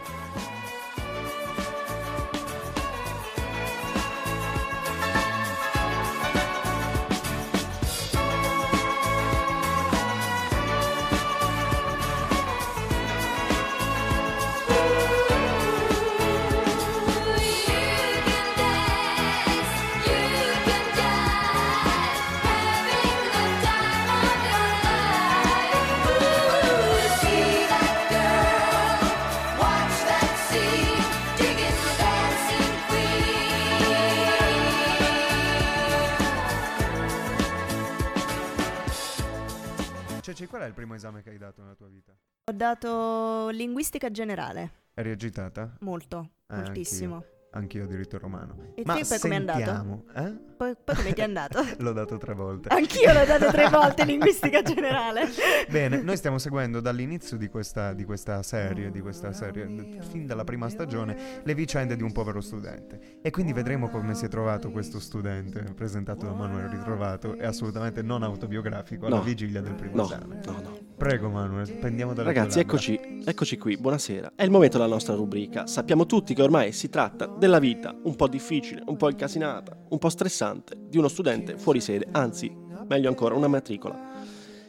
Esame 40.95 41.21
che 41.21 41.29
hai 41.29 41.37
dato 41.37 41.61
nella 41.61 41.75
tua 41.75 41.87
vita? 41.87 42.15
Ho 42.47 42.53
dato 42.53 43.49
linguistica 43.49 44.09
generale, 44.11 44.83
Eri 44.93 45.11
agitata? 45.11 45.75
molto, 45.81 46.31
Eh, 46.47 46.55
moltissimo. 46.55 47.15
Anch'io 47.15 47.33
diritto 47.59 48.17
romano. 48.17 48.55
E 48.75 48.83
Ma 48.85 48.93
poi 48.95 49.19
com'è 49.19 49.35
andato? 49.35 49.57
sentiamo, 49.59 50.03
eh? 50.15 50.33
Poi, 50.55 50.73
poi 50.81 50.95
come 50.95 51.13
ti 51.13 51.19
è 51.21 51.23
andato? 51.23 51.59
L'ho 51.79 51.91
dato 51.93 52.17
tre 52.17 52.33
volte. 52.33 52.69
Anch'io 52.69 53.11
l'ho 53.11 53.25
dato 53.25 53.47
tre 53.51 53.67
volte 53.69 54.05
linguistica 54.05 54.61
generale. 54.61 55.27
Bene, 55.69 56.01
noi 56.01 56.15
stiamo 56.15 56.37
seguendo 56.37 56.79
dall'inizio 56.79 57.35
di 57.37 57.47
questa, 57.49 57.93
di 57.93 58.05
questa 58.05 58.41
serie, 58.43 58.89
di 58.91 59.01
questa 59.01 59.33
serie, 59.33 59.99
fin 60.09 60.25
dalla 60.25 60.43
prima 60.45 60.69
stagione, 60.69 61.41
le 61.43 61.53
vicende 61.53 61.95
di 61.97 62.03
un 62.03 62.11
povero 62.13 62.39
studente. 62.39 63.19
E 63.21 63.31
quindi 63.31 63.51
vedremo 63.51 63.89
come 63.89 64.15
si 64.15 64.25
è 64.25 64.27
trovato 64.29 64.71
questo 64.71 64.99
studente, 64.99 65.61
presentato 65.75 66.25
da 66.25 66.31
Manuel 66.33 66.69
Ritrovato, 66.69 67.35
e 67.35 67.45
assolutamente 67.45 68.01
non 68.01 68.23
autobiografico, 68.23 69.07
alla 69.07 69.17
No. 69.17 69.21
vigilia 69.23 69.61
del 69.61 69.73
primo 69.73 69.95
No, 69.95 70.03
esame. 70.05 70.39
no, 70.45 70.51
no. 70.61 70.77
Prego 70.95 71.29
Manuel, 71.29 71.69
prendiamo 71.73 72.13
dalle 72.13 72.31
tue 72.31 72.39
Ragazzi, 72.39 72.59
eccoci, 72.59 73.21
eccoci 73.25 73.57
qui, 73.57 73.75
buonasera. 73.75 74.31
È 74.35 74.43
il 74.43 74.51
momento 74.51 74.77
della 74.77 74.89
nostra 74.89 75.13
rubrica. 75.15 75.67
Sappiamo 75.67 76.05
tutti 76.05 76.33
che 76.33 76.41
ormai 76.41 76.71
si 76.71 76.89
tratta 76.89 77.25
della 77.45 77.59
vita 77.59 77.95
un 78.03 78.15
po' 78.15 78.27
difficile, 78.27 78.81
un 78.87 78.97
po' 78.97 79.07
incasinata, 79.07 79.77
un 79.89 79.99
po' 79.99 80.09
stressante 80.09 80.75
di 80.89 80.97
uno 80.97 81.07
studente 81.07 81.57
fuori 81.59 81.79
sede, 81.79 82.07
anzi, 82.11 82.51
meglio 82.87 83.07
ancora, 83.07 83.35
una 83.35 83.47
matricola, 83.47 84.13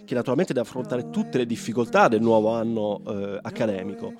che 0.04 0.14
naturalmente 0.14 0.52
deve 0.52 0.66
affrontare 0.66 1.08
tutte 1.08 1.38
le 1.38 1.46
difficoltà 1.46 2.08
del 2.08 2.20
nuovo 2.20 2.50
anno 2.50 3.00
eh, 3.06 3.38
accademico. 3.40 4.12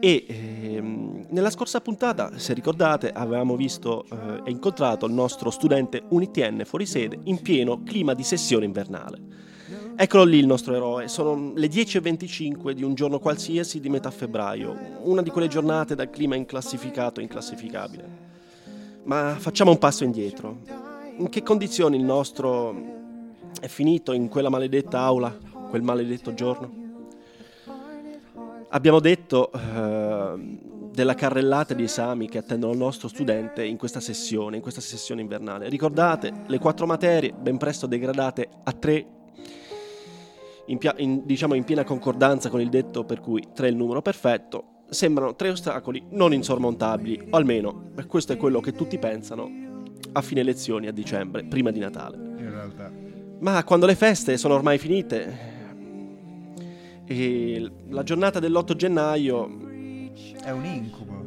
E 0.00 0.26
ehm, 0.28 1.26
nella 1.30 1.48
scorsa 1.48 1.80
puntata, 1.80 2.36
se 2.38 2.54
ricordate, 2.54 3.10
avevamo 3.12 3.54
visto 3.54 4.04
eh, 4.10 4.42
e 4.44 4.50
incontrato 4.50 5.06
il 5.06 5.12
nostro 5.12 5.50
studente 5.50 6.02
UNITN 6.08 6.62
fuori 6.64 6.86
sede 6.86 7.20
in 7.24 7.40
pieno 7.40 7.82
clima 7.84 8.14
di 8.14 8.24
sessione 8.24 8.64
invernale. 8.64 9.18
Eccolo 9.98 10.24
lì 10.24 10.36
il 10.36 10.46
nostro 10.46 10.74
eroe, 10.74 11.08
sono 11.08 11.52
le 11.54 11.68
10.25 11.68 12.72
di 12.72 12.84
un 12.84 12.92
giorno 12.92 13.18
qualsiasi 13.18 13.80
di 13.80 13.88
metà 13.88 14.10
febbraio, 14.10 14.98
una 15.04 15.22
di 15.22 15.30
quelle 15.30 15.48
giornate 15.48 15.94
dal 15.94 16.10
clima 16.10 16.34
inclassificato 16.34 17.20
e 17.20 17.22
inclassificabile. 17.22 18.04
Ma 19.04 19.36
facciamo 19.38 19.70
un 19.70 19.78
passo 19.78 20.04
indietro. 20.04 20.58
In 21.16 21.30
che 21.30 21.42
condizioni 21.42 21.96
il 21.96 22.04
nostro 22.04 22.74
è 23.58 23.68
finito 23.68 24.12
in 24.12 24.28
quella 24.28 24.50
maledetta 24.50 25.00
aula, 25.00 25.34
quel 25.70 25.80
maledetto 25.80 26.34
giorno? 26.34 26.84
Abbiamo 28.68 29.00
detto 29.00 29.50
eh, 29.50 30.58
della 30.92 31.14
carrellata 31.14 31.72
di 31.72 31.84
esami 31.84 32.28
che 32.28 32.36
attendono 32.36 32.72
il 32.72 32.78
nostro 32.78 33.08
studente 33.08 33.64
in 33.64 33.78
questa 33.78 34.00
sessione, 34.00 34.56
in 34.56 34.62
questa 34.62 34.82
sessione 34.82 35.22
invernale. 35.22 35.70
Ricordate 35.70 36.42
le 36.46 36.58
quattro 36.58 36.84
materie, 36.84 37.32
ben 37.32 37.56
presto 37.56 37.86
degradate 37.86 38.46
a 38.62 38.72
tre 38.72 39.06
in, 40.66 40.78
pia- 40.78 40.94
in- 40.98 41.24
diciamo 41.24 41.54
in 41.54 41.64
piena 41.64 41.84
concordanza 41.84 42.48
con 42.48 42.60
il 42.60 42.68
detto 42.68 43.04
per 43.04 43.20
cui 43.20 43.42
3 43.54 43.66
è 43.66 43.70
il 43.70 43.76
numero 43.76 44.02
perfetto, 44.02 44.64
sembrano 44.88 45.34
tre 45.34 45.50
ostacoli 45.50 46.04
non 46.10 46.32
insormontabili, 46.32 47.28
o 47.30 47.36
almeno 47.36 47.90
questo 48.06 48.32
è 48.32 48.36
quello 48.36 48.60
che 48.60 48.72
tutti 48.72 48.98
pensano 48.98 49.50
a 50.12 50.22
fine 50.22 50.42
lezioni 50.42 50.86
a 50.86 50.92
dicembre, 50.92 51.44
prima 51.44 51.70
di 51.70 51.78
Natale. 51.78 52.16
In 52.16 52.50
realtà, 52.50 52.90
Ma 53.40 53.62
quando 53.64 53.86
le 53.86 53.94
feste 53.94 54.36
sono 54.36 54.54
ormai 54.54 54.78
finite 54.78 55.54
e 57.04 57.70
la 57.88 58.02
giornata 58.02 58.38
dell'8 58.40 58.74
gennaio 58.74 59.46
è 60.42 60.50
un 60.50 60.64
incubo. 60.64 61.24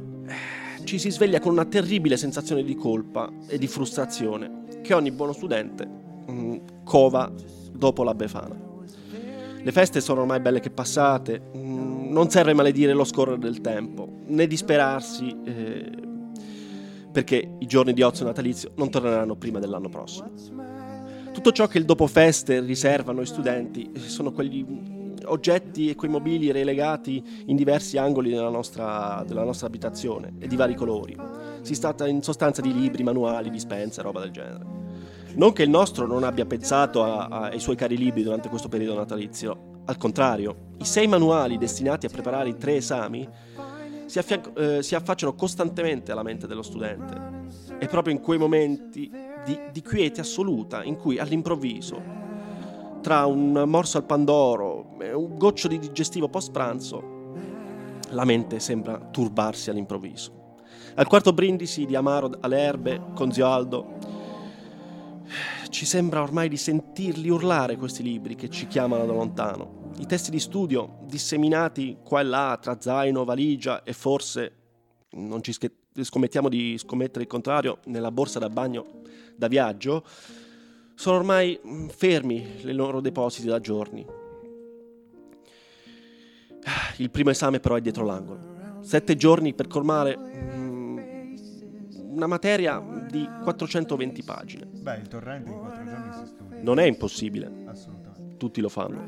ci 0.83 0.97
si 0.97 1.11
sveglia 1.11 1.39
con 1.39 1.51
una 1.51 1.65
terribile 1.65 2.17
sensazione 2.17 2.63
di 2.63 2.75
colpa 2.75 3.29
e 3.47 3.57
di 3.57 3.67
frustrazione 3.67 4.63
che 4.81 4.93
ogni 4.93 5.11
buono 5.11 5.33
studente 5.33 5.87
mm, 6.31 6.55
cova 6.83 7.31
dopo 7.71 8.03
la 8.03 8.15
Befana. 8.15 8.68
Le 9.61 9.71
feste 9.71 9.99
sono 9.99 10.21
ormai 10.21 10.39
belle 10.39 10.59
che 10.59 10.69
passate, 10.69 11.41
mm, 11.55 12.11
non 12.11 12.29
serve 12.29 12.53
maledire 12.53 12.93
lo 12.93 13.03
scorrere 13.03 13.39
del 13.39 13.59
tempo, 13.61 14.07
né 14.27 14.47
disperarsi 14.47 15.35
eh, 15.43 15.91
perché 17.11 17.55
i 17.59 17.65
giorni 17.65 17.93
di 17.93 18.01
ozio 18.01 18.25
natalizio 18.25 18.71
non 18.75 18.89
torneranno 18.89 19.35
prima 19.35 19.59
dell'anno 19.59 19.89
prossimo. 19.89 20.31
Tutto 21.33 21.51
ciò 21.51 21.67
che 21.67 21.77
il 21.77 21.85
dopo 21.85 22.07
feste 22.07 22.61
riserva 22.61 23.11
a 23.11 23.13
noi 23.13 23.25
studenti 23.25 23.91
sono 23.95 24.31
quegli 24.31 24.65
oggetti 25.25 25.89
e 25.89 25.95
quei 25.95 26.09
mobili 26.09 26.51
relegati 26.51 27.23
in 27.45 27.55
diversi 27.55 27.97
angoli 27.97 28.29
della 28.29 28.49
nostra, 28.49 29.23
della 29.27 29.43
nostra 29.43 29.67
abitazione 29.67 30.33
e 30.39 30.47
di 30.47 30.55
vari 30.55 30.75
colori. 30.75 31.15
Si 31.61 31.77
tratta 31.79 32.07
in 32.07 32.21
sostanza 32.21 32.61
di 32.61 32.73
libri, 32.73 33.03
manuali, 33.03 33.49
dispense, 33.49 34.01
roba 34.01 34.21
del 34.21 34.31
genere. 34.31 34.65
Non 35.35 35.53
che 35.53 35.63
il 35.63 35.69
nostro 35.69 36.05
non 36.07 36.23
abbia 36.23 36.45
pensato 36.45 37.03
a- 37.03 37.25
a- 37.27 37.39
ai 37.49 37.59
suoi 37.59 37.75
cari 37.75 37.97
libri 37.97 38.23
durante 38.23 38.49
questo 38.49 38.67
periodo 38.67 38.95
natalizio, 38.95 39.81
al 39.85 39.97
contrario, 39.97 40.73
i 40.77 40.85
sei 40.85 41.07
manuali 41.07 41.57
destinati 41.57 42.05
a 42.05 42.09
preparare 42.09 42.49
i 42.49 42.57
tre 42.57 42.75
esami 42.75 43.27
si, 44.05 44.19
affianc- 44.19 44.57
eh, 44.59 44.83
si 44.83 44.95
affacciano 44.95 45.33
costantemente 45.35 46.11
alla 46.11 46.23
mente 46.23 46.47
dello 46.47 46.61
studente. 46.63 47.47
È 47.77 47.87
proprio 47.87 48.13
in 48.13 48.21
quei 48.21 48.37
momenti 48.37 49.09
di, 49.45 49.59
di 49.71 49.81
quiete 49.81 50.21
assoluta 50.21 50.83
in 50.83 50.95
cui 50.97 51.17
all'improvviso, 51.19 52.17
tra 53.01 53.25
un 53.25 53.63
morso 53.65 53.97
al 53.97 54.03
pandoro 54.05 54.97
e 54.99 55.13
un 55.13 55.37
goccio 55.37 55.67
di 55.67 55.79
digestivo 55.79 56.27
post 56.27 56.51
pranzo, 56.51 57.17
la 58.09 58.25
mente 58.25 58.59
sembra 58.59 58.97
turbarsi 59.11 59.69
all'improvviso. 59.69 60.37
Al 60.95 61.07
quarto 61.07 61.31
brindisi 61.33 61.85
di 61.85 61.95
Amaro 61.95 62.31
alle 62.41 62.59
erbe 62.59 63.01
con 63.13 63.31
zio 63.31 63.47
Aldo, 63.47 64.17
ci 65.69 65.85
sembra 65.85 66.21
ormai 66.21 66.49
di 66.49 66.57
sentirli 66.57 67.29
urlare 67.29 67.77
questi 67.77 68.03
libri 68.03 68.35
che 68.35 68.49
ci 68.49 68.67
chiamano 68.67 69.05
da 69.05 69.13
lontano. 69.13 69.91
I 69.97 70.05
testi 70.05 70.31
di 70.31 70.39
studio, 70.39 70.99
disseminati 71.03 71.97
qua 72.03 72.21
e 72.21 72.23
là 72.23 72.57
tra 72.61 72.79
zaino, 72.79 73.23
valigia 73.25 73.83
e 73.83 73.93
forse, 73.93 74.51
non 75.11 75.41
ci 75.41 75.55
scommettiamo 76.01 76.49
di 76.49 76.77
scommettere 76.77 77.23
il 77.23 77.29
contrario, 77.29 77.79
nella 77.85 78.11
borsa 78.11 78.39
da 78.39 78.49
bagno 78.49 79.01
da 79.35 79.47
viaggio, 79.47 80.03
sono 80.95 81.17
ormai 81.17 81.59
mm, 81.65 81.87
fermi 81.87 82.55
nei 82.63 82.73
loro 82.73 82.99
depositi 82.99 83.47
da 83.47 83.59
giorni. 83.59 84.05
Il 86.97 87.09
primo 87.09 87.29
esame 87.29 87.59
però 87.59 87.75
è 87.75 87.81
dietro 87.81 88.03
l'angolo. 88.03 88.81
Sette 88.81 89.15
giorni 89.15 89.53
per 89.53 89.67
colmare 89.67 90.17
una 92.19 92.27
materia 92.27 92.81
di 93.09 93.27
420 93.43 94.23
pagine. 94.23 94.65
Beh, 94.71 94.97
il 94.97 95.07
torrente 95.07 95.49
in 95.49 95.57
quattro 95.57 95.83
giorni 95.83 96.11
si 96.13 96.25
studia. 96.27 96.57
Non 96.61 96.79
è 96.79 96.83
impossibile, 96.85 97.51
Assolutamente, 97.65 98.37
tutti 98.37 98.59
lo 98.61 98.69
fanno. 98.69 99.01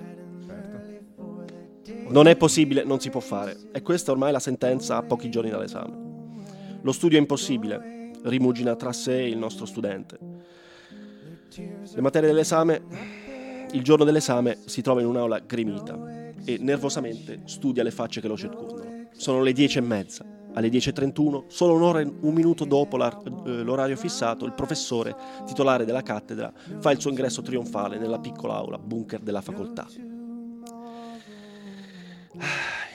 certo. 0.45 2.09
Non 2.09 2.27
è 2.27 2.35
possibile, 2.35 2.83
non 2.83 2.99
si 2.99 3.09
può 3.09 3.19
fare. 3.19 3.57
E 3.71 3.81
questa 3.81 4.11
ormai 4.11 4.29
è 4.29 4.31
la 4.31 4.39
sentenza 4.39 4.97
a 4.97 5.03
pochi 5.03 5.29
giorni 5.29 5.49
dall'esame. 5.49 6.09
Lo 6.81 6.91
studio 6.91 7.17
è 7.17 7.21
impossibile, 7.21 8.11
rimugina 8.23 8.75
tra 8.75 8.91
sé 8.93 9.13
il 9.21 9.37
nostro 9.37 9.65
studente. 9.65 10.17
Le 11.93 12.01
materie 12.01 12.29
dell'esame, 12.29 12.81
il 13.71 13.83
giorno 13.83 14.05
dell'esame 14.05 14.57
si 14.65 14.81
trova 14.81 15.01
in 15.01 15.07
un'aula 15.07 15.39
gremita 15.39 15.99
e 16.45 16.57
nervosamente 16.59 17.41
studia 17.45 17.83
le 17.83 17.91
facce 17.91 18.21
che 18.21 18.27
lo 18.27 18.37
circondano. 18.37 19.09
Sono 19.11 19.41
le 19.41 19.51
dieci 19.53 19.77
e 19.77 19.81
mezza. 19.81 20.25
Alle 20.53 20.69
10.31, 20.69 21.43
solo 21.47 21.75
un'ora 21.75 22.01
e 22.01 22.11
un 22.19 22.33
minuto 22.33 22.65
dopo 22.65 22.97
eh, 22.97 23.63
l'orario 23.63 23.95
fissato, 23.95 24.45
il 24.45 24.53
professore, 24.53 25.15
titolare 25.45 25.85
della 25.85 26.03
cattedra, 26.03 26.51
fa 26.79 26.91
il 26.91 26.99
suo 26.99 27.09
ingresso 27.09 27.41
trionfale 27.41 27.97
nella 27.97 28.19
piccola 28.19 28.55
aula 28.55 28.77
bunker 28.77 29.19
della 29.19 29.41
facoltà. 29.41 29.87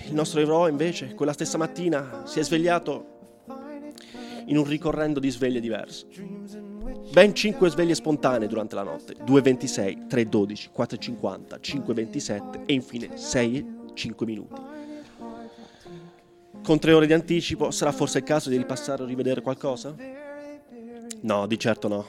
Il 0.07 0.15
nostro 0.15 0.41
eroe, 0.41 0.71
invece, 0.71 1.15
quella 1.15 1.33
stessa 1.33 1.59
mattina 1.59 2.23
si 2.25 2.39
è 2.39 2.45
svegliato 2.45 3.15
in 4.47 4.57
un 4.57 4.65
ricorrendo 4.65 5.21
di 5.21 5.31
sveglie 5.31 5.61
diverse. 5.61 6.07
Ben 7.13 7.35
5 7.35 7.71
sveglie 7.71 7.95
spontanee 7.95 8.49
durante 8.49 8.75
la 8.75 8.83
notte, 8.83 9.15
2.26, 9.25 10.07
3.12, 10.07 10.69
4.50, 10.77 11.61
5.27 11.61 12.67
e 12.67 12.73
infine 12.73 13.17
6 13.17 13.57
e 13.57 13.67
5 13.95 14.27
minuti. 14.27 14.76
Con 16.67 16.81
tre 16.81 16.93
ore 16.93 17.07
di 17.07 17.13
anticipo 17.13 17.71
sarà 17.71 17.93
forse 17.93 18.19
il 18.19 18.25
caso 18.25 18.51
di 18.51 18.57
ripassare 18.57 19.05
o 19.05 19.07
rivedere 19.07 19.41
qualcosa? 19.41 19.95
No, 21.21 21.47
di 21.47 21.59
certo 21.61 21.87
no. 21.87 22.05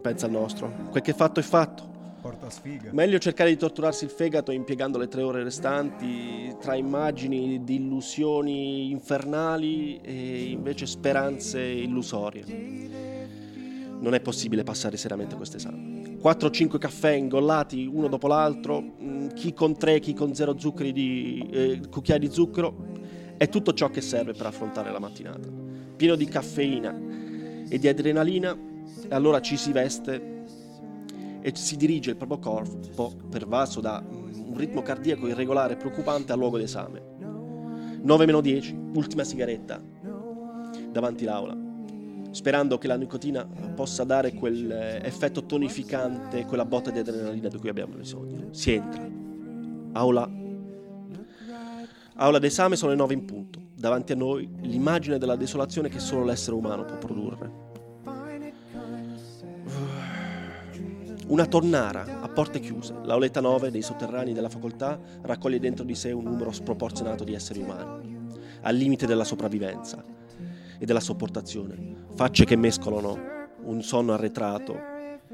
Pensa 0.00 0.24
al 0.24 0.32
nostro. 0.32 0.72
Quel 0.88 1.02
che 1.02 1.10
è 1.10 1.14
fatto 1.14 1.38
è 1.38 1.42
fatto. 1.42 2.16
Porta 2.22 2.48
sfiga. 2.48 2.88
Meglio 2.94 3.18
cercare 3.18 3.50
di 3.50 3.58
torturarsi 3.58 4.04
il 4.04 4.10
fegato 4.10 4.52
impiegando 4.52 4.96
le 4.96 5.06
tre 5.06 5.20
ore 5.20 5.42
restanti 5.42 6.56
tra 6.62 6.76
immagini 6.76 7.62
di 7.62 7.74
illusioni 7.74 8.90
infernali 8.90 10.00
e 10.00 10.44
invece 10.44 10.86
speranze 10.86 11.60
illusorie. 11.60 12.44
Non 13.98 14.14
è 14.14 14.20
possibile 14.20 14.62
passare 14.62 14.96
seriamente 14.96 15.36
questo 15.36 15.58
esame. 15.58 16.16
4-5 16.22 16.78
caffè 16.78 17.10
ingollati 17.10 17.84
uno 17.84 18.08
dopo 18.08 18.28
l'altro, 18.28 18.80
mm, 18.80 19.28
chi 19.34 19.52
con 19.52 19.76
3, 19.76 20.00
chi 20.00 20.14
con 20.14 20.34
0 20.34 20.58
zuccheri 20.58 20.92
di, 20.92 21.48
eh, 21.50 21.80
cucchiai 21.90 22.18
di 22.18 22.30
zucchero, 22.30 22.89
è 23.40 23.48
tutto 23.48 23.72
ciò 23.72 23.88
che 23.88 24.02
serve 24.02 24.34
per 24.34 24.44
affrontare 24.44 24.92
la 24.92 24.98
mattinata. 24.98 25.48
Pieno 25.96 26.14
di 26.14 26.26
caffeina 26.26 26.94
e 27.66 27.78
di 27.78 27.88
adrenalina, 27.88 28.54
e 29.08 29.14
allora 29.14 29.40
ci 29.40 29.56
si 29.56 29.72
veste 29.72 30.44
e 31.40 31.50
si 31.54 31.76
dirige 31.78 32.10
il 32.10 32.16
proprio 32.16 32.38
corpo, 32.38 33.16
pervaso 33.30 33.80
da 33.80 34.04
un 34.06 34.54
ritmo 34.58 34.82
cardiaco 34.82 35.26
irregolare 35.26 35.72
e 35.72 35.76
preoccupante 35.76 36.32
al 36.32 36.38
luogo 36.38 36.58
d'esame. 36.58 37.02
9 38.02 38.26
meno 38.26 38.42
10, 38.42 38.76
ultima 38.96 39.24
sigaretta 39.24 39.82
davanti 40.92 41.24
l'aula, 41.24 41.56
sperando 42.32 42.76
che 42.76 42.88
la 42.88 42.96
nicotina 42.96 43.48
possa 43.74 44.04
dare 44.04 44.34
quell'effetto 44.34 45.46
tonificante, 45.46 46.44
quella 46.44 46.66
botta 46.66 46.90
di 46.90 46.98
adrenalina 46.98 47.48
di 47.48 47.56
cui 47.56 47.70
abbiamo 47.70 47.94
bisogno. 47.94 48.48
Si 48.50 48.72
entra. 48.72 49.08
Aula. 49.92 50.40
Aula 52.22 52.38
d'esame 52.38 52.76
sono 52.76 52.90
le 52.90 52.98
9 52.98 53.14
in 53.14 53.24
punto. 53.24 53.58
Davanti 53.74 54.12
a 54.12 54.14
noi 54.14 54.46
l'immagine 54.60 55.16
della 55.16 55.36
desolazione 55.36 55.88
che 55.88 55.98
solo 56.00 56.22
l'essere 56.22 56.54
umano 56.54 56.84
può 56.84 56.98
produrre. 56.98 57.68
Una 61.28 61.46
tonnara 61.46 62.20
a 62.20 62.28
porte 62.28 62.60
chiuse. 62.60 62.94
L'auletta 63.04 63.40
9 63.40 63.70
dei 63.70 63.80
sotterranei 63.80 64.34
della 64.34 64.50
facoltà 64.50 65.00
raccoglie 65.22 65.58
dentro 65.58 65.82
di 65.82 65.94
sé 65.94 66.12
un 66.12 66.24
numero 66.24 66.52
sproporzionato 66.52 67.24
di 67.24 67.32
esseri 67.32 67.60
umani, 67.60 68.18
al 68.60 68.76
limite 68.76 69.06
della 69.06 69.24
sopravvivenza 69.24 70.04
e 70.78 70.84
della 70.84 71.00
sopportazione. 71.00 72.04
Facce 72.16 72.44
che 72.44 72.56
mescolano 72.56 73.18
un 73.62 73.80
sonno 73.82 74.12
arretrato 74.12 74.76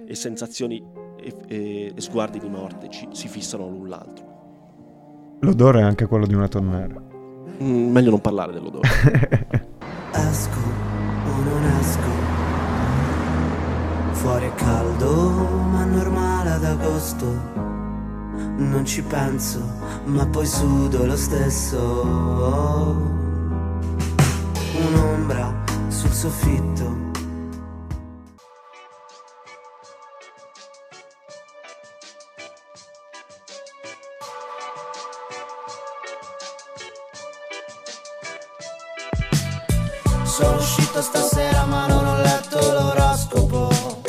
e 0.06 0.14
sensazioni 0.14 0.80
e, 1.18 1.34
e- 1.48 1.92
e 1.96 2.00
sguardi 2.00 2.38
di 2.38 2.48
morte 2.48 2.88
ci- 2.90 3.08
si 3.10 3.26
fissano 3.26 3.68
l'un 3.68 3.88
l'altro. 3.88 4.35
L'odore 5.40 5.80
è 5.80 5.82
anche 5.82 6.06
quello 6.06 6.26
di 6.26 6.34
una 6.34 6.48
tonnara. 6.48 6.94
Mm, 7.62 7.90
meglio 7.90 8.10
non 8.10 8.20
parlare 8.20 8.52
dell'odore. 8.52 8.88
Esco 10.12 10.58
o 10.58 11.42
non 11.42 11.62
esco. 11.78 12.08
Fuori 14.12 14.46
è 14.46 14.54
caldo, 14.54 15.30
ma 15.70 15.84
normale 15.84 16.50
ad 16.50 16.64
agosto. 16.64 17.26
Non 18.56 18.82
ci 18.84 19.02
penso, 19.02 19.60
ma 20.04 20.26
poi 20.26 20.46
sudo 20.46 21.04
lo 21.04 21.16
stesso. 21.16 21.76
Un'ombra 24.88 25.54
sul 25.88 26.10
soffitto. 26.10 27.05
Sono 40.36 40.58
uscito 40.58 41.00
stasera 41.00 41.64
ma 41.64 41.86
non 41.86 42.06
ho 42.06 42.20
letto 42.20 42.58
l'oroscopo. 42.58 44.02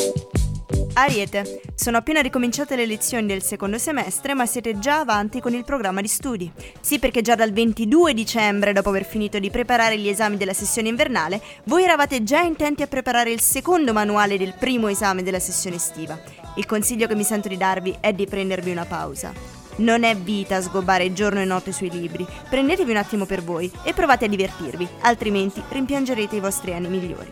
Ariete, 0.96 1.62
sono 1.74 1.96
appena 1.96 2.20
ricominciate 2.20 2.76
le 2.76 2.86
lezioni 2.86 3.28
del 3.28 3.42
secondo 3.42 3.78
semestre, 3.78 4.34
ma 4.34 4.46
siete 4.46 4.78
già 4.78 5.00
avanti 5.00 5.40
con 5.40 5.54
il 5.54 5.63
programma 5.63 6.02
di 6.02 6.10
studi. 6.10 6.52
Sì, 6.82 7.00
perché 7.00 7.22
già 7.22 7.36
dal 7.36 7.54
22 7.54 8.13
dicembre, 8.13 8.74
dopo 8.74 8.90
aver 8.90 9.06
finito 9.06 9.40
di 9.40 9.50
preparare 9.50 9.98
gli 9.98 10.10
esami 10.10 10.36
della 10.36 10.52
sessione 10.52 10.90
invernale, 10.90 11.42
voi 11.63 11.84
eravate 11.84 12.22
già 12.24 12.42
intenti 12.42 12.82
a 12.82 12.88
preparare 12.88 13.32
il 13.32 13.40
secondo 13.40 13.94
manuale 13.94 14.38
del 14.38 14.54
primo 14.54 14.90
esame 14.90 15.24
della 15.24 15.40
sessione 15.40 15.78
estiva. 15.78 16.20
Il 16.56 16.66
consiglio 16.66 17.08
che 17.08 17.16
mi 17.16 17.24
sento 17.24 17.48
di 17.48 17.56
darvi 17.56 17.96
è 18.02 18.12
di 18.12 18.26
prendervi 18.26 18.72
una 18.72 18.84
pausa. 18.84 19.57
Non 19.78 20.04
è 20.04 20.16
vita 20.16 20.60
sgobbare 20.60 21.13
giorno 21.13 21.40
e 21.40 21.46
notte 21.46 21.72
sui 21.72 21.92
libri. 21.92 22.26
Prendetevi 22.50 22.90
un 22.90 22.98
attimo 22.98 23.26
per 23.26 23.44
voi 23.44 23.72
e 23.84 23.94
provate 23.94 24.26
a 24.26 24.28
divertirvi, 24.28 24.88
altrimenti 25.02 25.62
rimpiangerete 25.70 26.36
i 26.36 26.40
vostri 26.40 26.74
anni 26.74 26.88
migliori. 26.88 27.32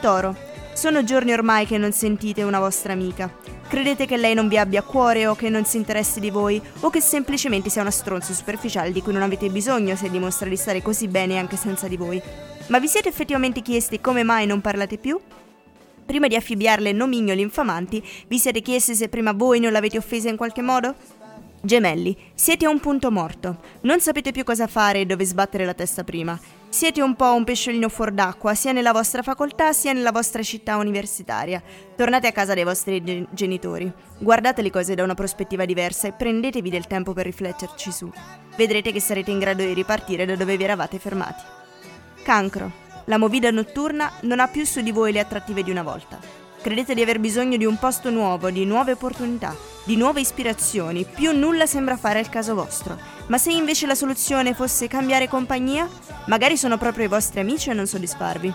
Toro. 0.00 0.36
Sono 0.74 1.04
giorni 1.04 1.32
ormai 1.32 1.66
che 1.66 1.78
non 1.78 1.92
sentite 1.92 2.44
una 2.44 2.60
vostra 2.60 2.92
amica. 2.92 3.30
Credete 3.68 4.06
che 4.06 4.16
lei 4.16 4.34
non 4.34 4.48
vi 4.48 4.58
abbia 4.58 4.82
cuore 4.82 5.26
o 5.26 5.34
che 5.34 5.48
non 5.48 5.64
si 5.64 5.76
interessi 5.76 6.20
di 6.20 6.30
voi 6.30 6.60
o 6.80 6.90
che 6.90 7.00
semplicemente 7.00 7.68
sia 7.68 7.82
una 7.82 7.90
stronza 7.90 8.32
superficiale 8.32 8.92
di 8.92 9.02
cui 9.02 9.12
non 9.12 9.22
avete 9.22 9.48
bisogno 9.50 9.96
se 9.96 10.08
dimostra 10.08 10.48
di 10.48 10.56
stare 10.56 10.82
così 10.82 11.08
bene 11.08 11.38
anche 11.38 11.56
senza 11.56 11.88
di 11.88 11.96
voi. 11.96 12.22
Ma 12.68 12.78
vi 12.78 12.86
siete 12.86 13.08
effettivamente 13.08 13.60
chiesti 13.60 14.00
come 14.00 14.22
mai 14.22 14.46
non 14.46 14.60
parlate 14.60 14.98
più? 14.98 15.18
Prima 16.06 16.26
di 16.26 16.36
affibbiarle 16.36 16.92
nomignoli 16.92 17.40
infamanti, 17.40 18.02
vi 18.28 18.38
siete 18.38 18.60
chiesti 18.60 18.94
se 18.94 19.08
prima 19.08 19.32
voi 19.32 19.58
non 19.58 19.72
l'avete 19.72 19.98
offesa 19.98 20.28
in 20.28 20.36
qualche 20.36 20.62
modo? 20.62 20.94
Gemelli, 21.64 22.16
siete 22.34 22.66
a 22.66 22.70
un 22.70 22.80
punto 22.80 23.12
morto. 23.12 23.60
Non 23.82 24.00
sapete 24.00 24.32
più 24.32 24.42
cosa 24.42 24.66
fare 24.66 24.98
e 24.98 25.06
dove 25.06 25.24
sbattere 25.24 25.64
la 25.64 25.74
testa 25.74 26.02
prima. 26.02 26.36
Siete 26.68 27.00
un 27.00 27.14
po' 27.14 27.32
un 27.34 27.44
pesciolino 27.44 27.88
fuor 27.88 28.10
d'acqua, 28.10 28.52
sia 28.56 28.72
nella 28.72 28.90
vostra 28.90 29.22
facoltà 29.22 29.72
sia 29.72 29.92
nella 29.92 30.10
vostra 30.10 30.42
città 30.42 30.76
universitaria. 30.76 31.62
Tornate 31.94 32.26
a 32.26 32.32
casa 32.32 32.54
dei 32.54 32.64
vostri 32.64 33.00
gen- 33.04 33.28
genitori. 33.30 33.92
Guardate 34.18 34.60
le 34.60 34.70
cose 34.70 34.96
da 34.96 35.04
una 35.04 35.14
prospettiva 35.14 35.64
diversa 35.64 36.08
e 36.08 36.12
prendetevi 36.12 36.68
del 36.68 36.88
tempo 36.88 37.12
per 37.12 37.26
rifletterci 37.26 37.92
su. 37.92 38.10
Vedrete 38.56 38.90
che 38.90 39.00
sarete 39.00 39.30
in 39.30 39.38
grado 39.38 39.62
di 39.62 39.72
ripartire 39.72 40.26
da 40.26 40.34
dove 40.34 40.56
vi 40.56 40.64
eravate 40.64 40.98
fermati. 40.98 41.44
Cancro. 42.24 42.72
La 43.04 43.18
movida 43.18 43.52
notturna 43.52 44.10
non 44.22 44.40
ha 44.40 44.48
più 44.48 44.64
su 44.64 44.80
di 44.80 44.90
voi 44.90 45.12
le 45.12 45.20
attrattive 45.20 45.62
di 45.62 45.70
una 45.70 45.84
volta. 45.84 46.41
Credete 46.62 46.94
di 46.94 47.02
aver 47.02 47.18
bisogno 47.18 47.56
di 47.56 47.64
un 47.64 47.76
posto 47.76 48.08
nuovo, 48.08 48.48
di 48.48 48.64
nuove 48.64 48.92
opportunità, 48.92 49.52
di 49.82 49.96
nuove 49.96 50.20
ispirazioni, 50.20 51.04
più 51.04 51.36
nulla 51.36 51.66
sembra 51.66 51.96
fare 51.96 52.20
al 52.20 52.28
caso 52.28 52.54
vostro. 52.54 52.96
Ma 53.26 53.36
se 53.36 53.50
invece 53.50 53.88
la 53.88 53.96
soluzione 53.96 54.54
fosse 54.54 54.86
cambiare 54.86 55.26
compagnia, 55.26 55.88
magari 56.26 56.56
sono 56.56 56.78
proprio 56.78 57.06
i 57.06 57.08
vostri 57.08 57.40
amici 57.40 57.70
a 57.70 57.72
non 57.72 57.88
soddisfarvi. 57.88 58.54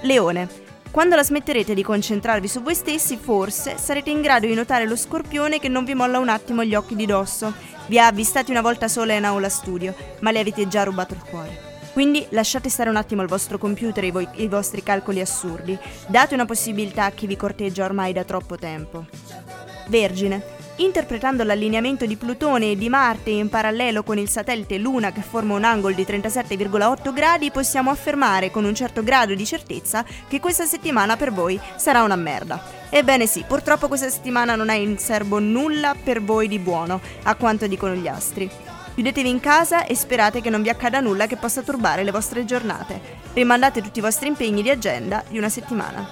Leone. 0.00 0.48
Quando 0.90 1.14
la 1.14 1.22
smetterete 1.22 1.74
di 1.74 1.82
concentrarvi 1.82 2.48
su 2.48 2.62
voi 2.62 2.74
stessi, 2.74 3.18
forse 3.18 3.76
sarete 3.76 4.08
in 4.08 4.22
grado 4.22 4.46
di 4.46 4.54
notare 4.54 4.86
lo 4.86 4.96
scorpione 4.96 5.58
che 5.58 5.68
non 5.68 5.84
vi 5.84 5.92
molla 5.92 6.18
un 6.18 6.30
attimo 6.30 6.64
gli 6.64 6.74
occhi 6.74 6.96
di 6.96 7.04
dosso. 7.04 7.52
Vi 7.88 7.98
ha 7.98 8.06
avvistati 8.06 8.50
una 8.50 8.62
volta 8.62 8.88
sola 8.88 9.12
in 9.12 9.26
aula 9.26 9.50
studio, 9.50 9.94
ma 10.20 10.30
le 10.30 10.38
avete 10.38 10.68
già 10.68 10.84
rubato 10.84 11.12
il 11.12 11.22
cuore. 11.22 11.75
Quindi 11.96 12.26
lasciate 12.28 12.68
stare 12.68 12.90
un 12.90 12.96
attimo 12.96 13.22
il 13.22 13.28
vostro 13.28 13.56
computer 13.56 14.04
e 14.04 14.08
i, 14.08 14.42
i 14.42 14.48
vostri 14.48 14.82
calcoli 14.82 15.22
assurdi. 15.22 15.78
Date 16.06 16.34
una 16.34 16.44
possibilità 16.44 17.06
a 17.06 17.10
chi 17.10 17.26
vi 17.26 17.36
corteggia 17.36 17.86
ormai 17.86 18.12
da 18.12 18.22
troppo 18.22 18.56
tempo. 18.56 19.06
Vergine. 19.88 20.42
Interpretando 20.76 21.42
l'allineamento 21.42 22.04
di 22.04 22.16
Plutone 22.16 22.72
e 22.72 22.76
di 22.76 22.90
Marte 22.90 23.30
in 23.30 23.48
parallelo 23.48 24.02
con 24.02 24.18
il 24.18 24.28
satellite 24.28 24.76
Luna 24.76 25.10
che 25.10 25.22
forma 25.22 25.54
un 25.54 25.64
angolo 25.64 25.94
di 25.94 26.02
37,8 26.02 27.14
gradi, 27.14 27.50
possiamo 27.50 27.88
affermare 27.88 28.50
con 28.50 28.66
un 28.66 28.74
certo 28.74 29.02
grado 29.02 29.34
di 29.34 29.46
certezza 29.46 30.04
che 30.28 30.38
questa 30.38 30.66
settimana 30.66 31.16
per 31.16 31.32
voi 31.32 31.58
sarà 31.76 32.02
una 32.02 32.16
merda. 32.16 32.62
Ebbene 32.90 33.26
sì, 33.26 33.42
purtroppo 33.48 33.88
questa 33.88 34.10
settimana 34.10 34.54
non 34.54 34.68
ha 34.68 34.74
in 34.74 34.98
serbo 34.98 35.38
nulla 35.38 35.94
per 36.04 36.22
voi 36.22 36.46
di 36.46 36.58
buono, 36.58 37.00
a 37.22 37.34
quanto 37.36 37.66
dicono 37.66 37.94
gli 37.94 38.06
astri. 38.06 38.75
Chiudetevi 38.96 39.28
in 39.28 39.40
casa 39.40 39.84
e 39.84 39.94
sperate 39.94 40.40
che 40.40 40.48
non 40.48 40.62
vi 40.62 40.70
accada 40.70 41.00
nulla 41.00 41.26
che 41.26 41.36
possa 41.36 41.60
turbare 41.60 42.02
le 42.02 42.10
vostre 42.10 42.46
giornate. 42.46 42.98
Rimandate 43.34 43.82
tutti 43.82 43.98
i 43.98 44.02
vostri 44.02 44.26
impegni 44.26 44.62
di 44.62 44.70
agenda 44.70 45.22
di 45.28 45.36
una 45.36 45.50
settimana. 45.50 46.08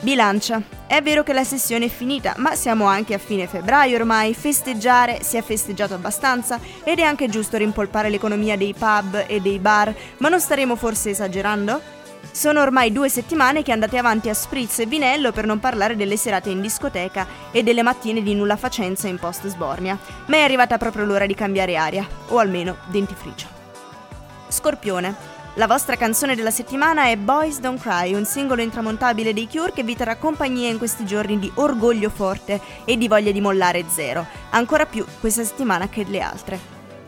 Bilancia. 0.00 0.60
È 0.86 1.00
vero 1.00 1.22
che 1.22 1.32
la 1.32 1.44
sessione 1.44 1.86
è 1.86 1.88
finita, 1.88 2.34
ma 2.36 2.56
siamo 2.56 2.84
anche 2.84 3.14
a 3.14 3.18
fine 3.18 3.46
febbraio 3.46 3.96
ormai, 3.96 4.34
festeggiare 4.34 5.22
si 5.22 5.38
è 5.38 5.42
festeggiato 5.42 5.94
abbastanza 5.94 6.60
ed 6.84 6.98
è 6.98 7.02
anche 7.04 7.30
giusto 7.30 7.56
rimpolpare 7.56 8.10
l'economia 8.10 8.58
dei 8.58 8.74
pub 8.74 9.24
e 9.26 9.40
dei 9.40 9.58
bar, 9.58 9.94
ma 10.18 10.28
non 10.28 10.42
staremo 10.42 10.76
forse 10.76 11.08
esagerando? 11.08 11.80
Sono 12.30 12.60
ormai 12.60 12.92
due 12.92 13.08
settimane 13.08 13.62
che 13.62 13.72
andate 13.72 13.96
avanti 13.96 14.28
a 14.28 14.34
spritz 14.34 14.80
e 14.80 14.86
vinello 14.86 15.32
per 15.32 15.46
non 15.46 15.60
parlare 15.60 15.96
delle 15.96 16.16
serate 16.16 16.50
in 16.50 16.60
discoteca 16.60 17.26
e 17.50 17.62
delle 17.62 17.82
mattine 17.82 18.22
di 18.22 18.34
nulla 18.34 18.56
facenza 18.56 19.08
in 19.08 19.18
post 19.18 19.46
sbornia, 19.46 19.98
ma 20.26 20.36
è 20.36 20.40
arrivata 20.40 20.78
proprio 20.78 21.04
l'ora 21.04 21.26
di 21.26 21.34
cambiare 21.34 21.76
aria, 21.76 22.06
o 22.28 22.38
almeno 22.38 22.76
dentifricio. 22.86 23.46
Scorpione. 24.48 25.32
La 25.56 25.68
vostra 25.68 25.94
canzone 25.94 26.34
della 26.34 26.50
settimana 26.50 27.04
è 27.04 27.16
Boys 27.16 27.60
Don't 27.60 27.80
Cry, 27.80 28.12
un 28.12 28.24
singolo 28.24 28.60
intramontabile 28.60 29.32
dei 29.32 29.48
Cure 29.48 29.72
che 29.72 29.84
vi 29.84 29.94
terrà 29.94 30.16
compagnia 30.16 30.68
in 30.68 30.78
questi 30.78 31.06
giorni 31.06 31.38
di 31.38 31.50
orgoglio 31.54 32.10
forte 32.10 32.60
e 32.84 32.96
di 32.96 33.06
voglia 33.06 33.30
di 33.30 33.40
mollare 33.40 33.84
zero, 33.88 34.26
ancora 34.50 34.84
più 34.84 35.04
questa 35.20 35.44
settimana 35.44 35.88
che 35.88 36.04
le 36.08 36.20
altre. 36.20 36.58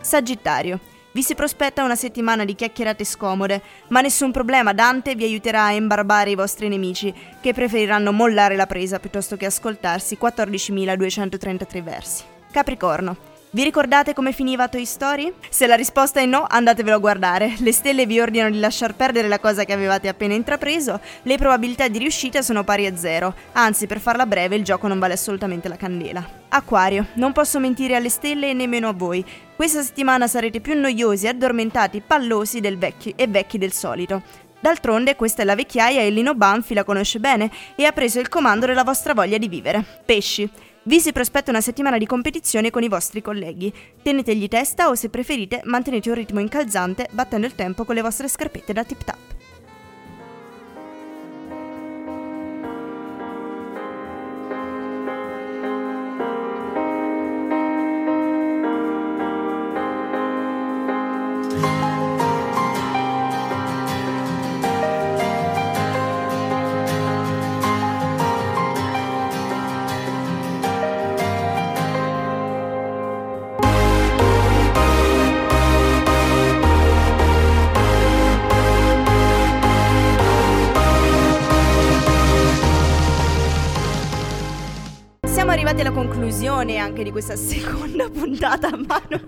Sagittario. 0.00 0.78
Vi 1.16 1.22
si 1.22 1.34
prospetta 1.34 1.82
una 1.82 1.96
settimana 1.96 2.44
di 2.44 2.54
chiacchierate 2.54 3.02
scomode, 3.02 3.62
ma 3.88 4.02
nessun 4.02 4.32
problema, 4.32 4.74
Dante 4.74 5.14
vi 5.14 5.24
aiuterà 5.24 5.64
a 5.64 5.72
imbarbare 5.72 6.28
i 6.28 6.34
vostri 6.34 6.68
nemici, 6.68 7.10
che 7.40 7.54
preferiranno 7.54 8.12
mollare 8.12 8.54
la 8.54 8.66
presa 8.66 8.98
piuttosto 8.98 9.34
che 9.38 9.46
ascoltarsi 9.46 10.18
14.233 10.20 11.82
versi. 11.82 12.22
Capricorno. 12.50 13.16
Vi 13.48 13.62
ricordate 13.62 14.12
come 14.12 14.32
finiva 14.32 14.68
Toy 14.68 14.84
Story? 14.84 15.32
Se 15.48 15.66
la 15.66 15.76
risposta 15.76 16.20
è 16.20 16.26
no, 16.26 16.44
andatevelo 16.46 16.96
a 16.96 16.98
guardare. 16.98 17.54
Le 17.60 17.72
stelle 17.72 18.04
vi 18.04 18.20
ordinano 18.20 18.50
di 18.50 18.60
lasciar 18.60 18.94
perdere 18.94 19.28
la 19.28 19.38
cosa 19.38 19.64
che 19.64 19.72
avevate 19.72 20.08
appena 20.08 20.34
intrapreso, 20.34 21.00
le 21.22 21.38
probabilità 21.38 21.88
di 21.88 21.96
riuscita 21.96 22.42
sono 22.42 22.64
pari 22.64 22.84
a 22.84 22.94
zero. 22.94 23.34
Anzi, 23.52 23.86
per 23.86 24.00
farla 24.00 24.26
breve, 24.26 24.56
il 24.56 24.64
gioco 24.64 24.86
non 24.86 24.98
vale 24.98 25.14
assolutamente 25.14 25.68
la 25.68 25.76
candela. 25.76 26.28
Acquario, 26.48 27.06
non 27.14 27.32
posso 27.32 27.58
mentire 27.58 27.96
alle 27.96 28.10
stelle 28.10 28.50
e 28.50 28.52
nemmeno 28.52 28.88
a 28.88 28.92
voi. 28.92 29.24
Questa 29.56 29.82
settimana 29.82 30.26
sarete 30.26 30.60
più 30.60 30.78
noiosi, 30.78 31.26
addormentati, 31.26 32.02
pallosi 32.06 32.60
vecchi 32.76 33.14
e 33.16 33.26
vecchi 33.26 33.56
del 33.56 33.72
solito. 33.72 34.22
D'altronde 34.60 35.16
questa 35.16 35.40
è 35.40 35.44
la 35.46 35.54
vecchiaia 35.54 36.02
e 36.02 36.10
Lino 36.10 36.34
Banfi 36.34 36.74
la 36.74 36.84
conosce 36.84 37.20
bene 37.20 37.50
e 37.74 37.86
ha 37.86 37.92
preso 37.92 38.20
il 38.20 38.28
comando 38.28 38.66
della 38.66 38.84
vostra 38.84 39.14
voglia 39.14 39.38
di 39.38 39.48
vivere. 39.48 39.82
Pesci. 40.04 40.46
Vi 40.82 41.00
si 41.00 41.10
prospetta 41.10 41.50
una 41.50 41.62
settimana 41.62 41.96
di 41.96 42.04
competizione 42.04 42.68
con 42.68 42.82
i 42.82 42.88
vostri 42.88 43.22
colleghi. 43.22 43.72
Tenetegli 44.02 44.46
testa 44.46 44.90
o 44.90 44.94
se 44.94 45.08
preferite 45.08 45.62
mantenete 45.64 46.10
un 46.10 46.16
ritmo 46.16 46.40
incalzante 46.40 47.08
battendo 47.12 47.46
il 47.46 47.54
tempo 47.54 47.86
con 47.86 47.94
le 47.94 48.02
vostre 48.02 48.28
scarpette 48.28 48.74
da 48.74 48.84
tip 48.84 49.04
tap. 49.04 49.18
Conclusione 86.66 86.76
anche 86.78 87.02
di 87.04 87.10
questa 87.10 87.36
seconda 87.36 88.08
puntata. 88.10 88.70
Manuel, 88.70 89.26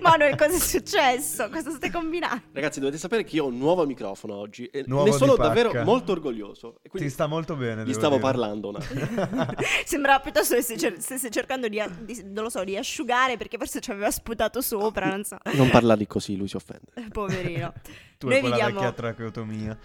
Manuel 0.00 0.36
cosa 0.36 0.54
è 0.56 0.58
successo? 0.58 1.48
Cosa 1.48 1.70
stai 1.70 1.90
combinando? 1.90 2.42
Ragazzi, 2.52 2.80
dovete 2.80 2.98
sapere 2.98 3.24
che 3.24 3.36
io 3.36 3.44
ho 3.44 3.48
un 3.48 3.58
nuovo 3.58 3.86
microfono 3.86 4.34
oggi 4.34 4.66
e 4.66 4.84
Nuovo 4.86 5.04
ne 5.04 5.10
di 5.12 5.16
sono 5.16 5.34
pacca. 5.34 5.48
davvero 5.48 5.84
molto 5.84 6.12
orgoglioso. 6.12 6.76
E 6.78 6.80
Ti 6.84 6.88
quindi 6.90 7.10
sta 7.10 7.26
molto 7.26 7.54
bene. 7.56 7.82
gli 7.82 7.86
devo 7.86 7.98
stavo 7.98 8.16
dire. 8.16 8.26
parlando 8.26 8.68
un 8.68 8.76
attimo. 8.76 9.46
Sembrava 9.84 10.20
piuttosto 10.20 10.54
che 10.54 10.62
stesse, 10.62 10.80
cer- 10.80 10.98
stesse 11.00 11.30
cercando 11.30 11.68
di, 11.68 11.80
di- 12.00 12.22
non 12.24 12.44
lo 12.44 12.50
so, 12.50 12.64
di 12.64 12.76
asciugare 12.76 13.36
perché 13.36 13.56
forse 13.56 13.80
ci 13.80 13.90
aveva 13.90 14.10
sputato 14.10 14.60
sopra, 14.60 15.06
non 15.08 15.24
so. 15.24 15.36
Non 15.52 15.70
parlargli 15.70 16.06
così, 16.06 16.36
lui 16.36 16.48
si 16.48 16.56
offende. 16.56 16.90
Poverino. 17.10 17.72
Tu 18.18 18.26
Noi 18.26 18.36
hai 18.36 18.42
vi 18.42 18.48
quella 18.48 18.64
diamo- 18.66 18.80
vecchia 18.80 18.92
tracheotomia. 18.92 19.78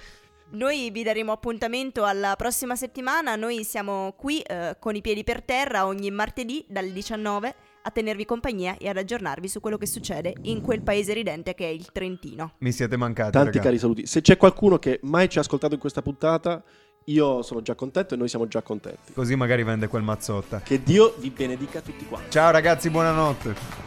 Noi 0.51 0.89
vi 0.89 1.03
daremo 1.03 1.31
appuntamento 1.31 2.05
alla 2.05 2.35
prossima 2.35 2.75
settimana. 2.75 3.35
Noi 3.35 3.63
siamo 3.63 4.13
qui 4.17 4.41
eh, 4.41 4.77
con 4.79 4.95
i 4.95 5.01
piedi 5.01 5.23
per 5.23 5.43
terra 5.43 5.85
ogni 5.85 6.09
martedì 6.09 6.65
dalle 6.67 6.91
19 6.91 7.55
a 7.83 7.91
tenervi 7.91 8.25
compagnia 8.25 8.75
e 8.77 8.89
ad 8.89 8.97
aggiornarvi 8.97 9.47
su 9.47 9.59
quello 9.59 9.77
che 9.77 9.85
succede 9.85 10.33
in 10.43 10.61
quel 10.61 10.81
paese 10.81 11.13
ridente 11.13 11.53
che 11.53 11.65
è 11.65 11.69
il 11.69 11.91
Trentino. 11.91 12.53
Mi 12.59 12.71
siete 12.71 12.97
mancati. 12.97 13.31
Tanti 13.31 13.57
raga. 13.57 13.61
cari 13.61 13.77
saluti. 13.77 14.07
Se 14.07 14.21
c'è 14.21 14.37
qualcuno 14.37 14.79
che 14.79 14.99
mai 15.03 15.29
ci 15.29 15.37
ha 15.37 15.41
ascoltato 15.41 15.75
in 15.75 15.79
questa 15.79 16.01
puntata, 16.01 16.63
io 17.05 17.43
sono 17.43 17.61
già 17.61 17.75
contento 17.75 18.15
e 18.15 18.17
noi 18.17 18.27
siamo 18.27 18.47
già 18.47 18.63
contenti. 18.63 19.13
Così 19.13 19.35
magari 19.35 19.61
vende 19.63 19.87
quel 19.87 20.01
mazzotta. 20.01 20.61
Che 20.61 20.81
Dio 20.81 21.13
vi 21.19 21.29
benedica 21.29 21.79
tutti 21.81 22.05
quanti. 22.05 22.31
Ciao 22.31 22.49
ragazzi, 22.49 22.89
buonanotte. 22.89 23.77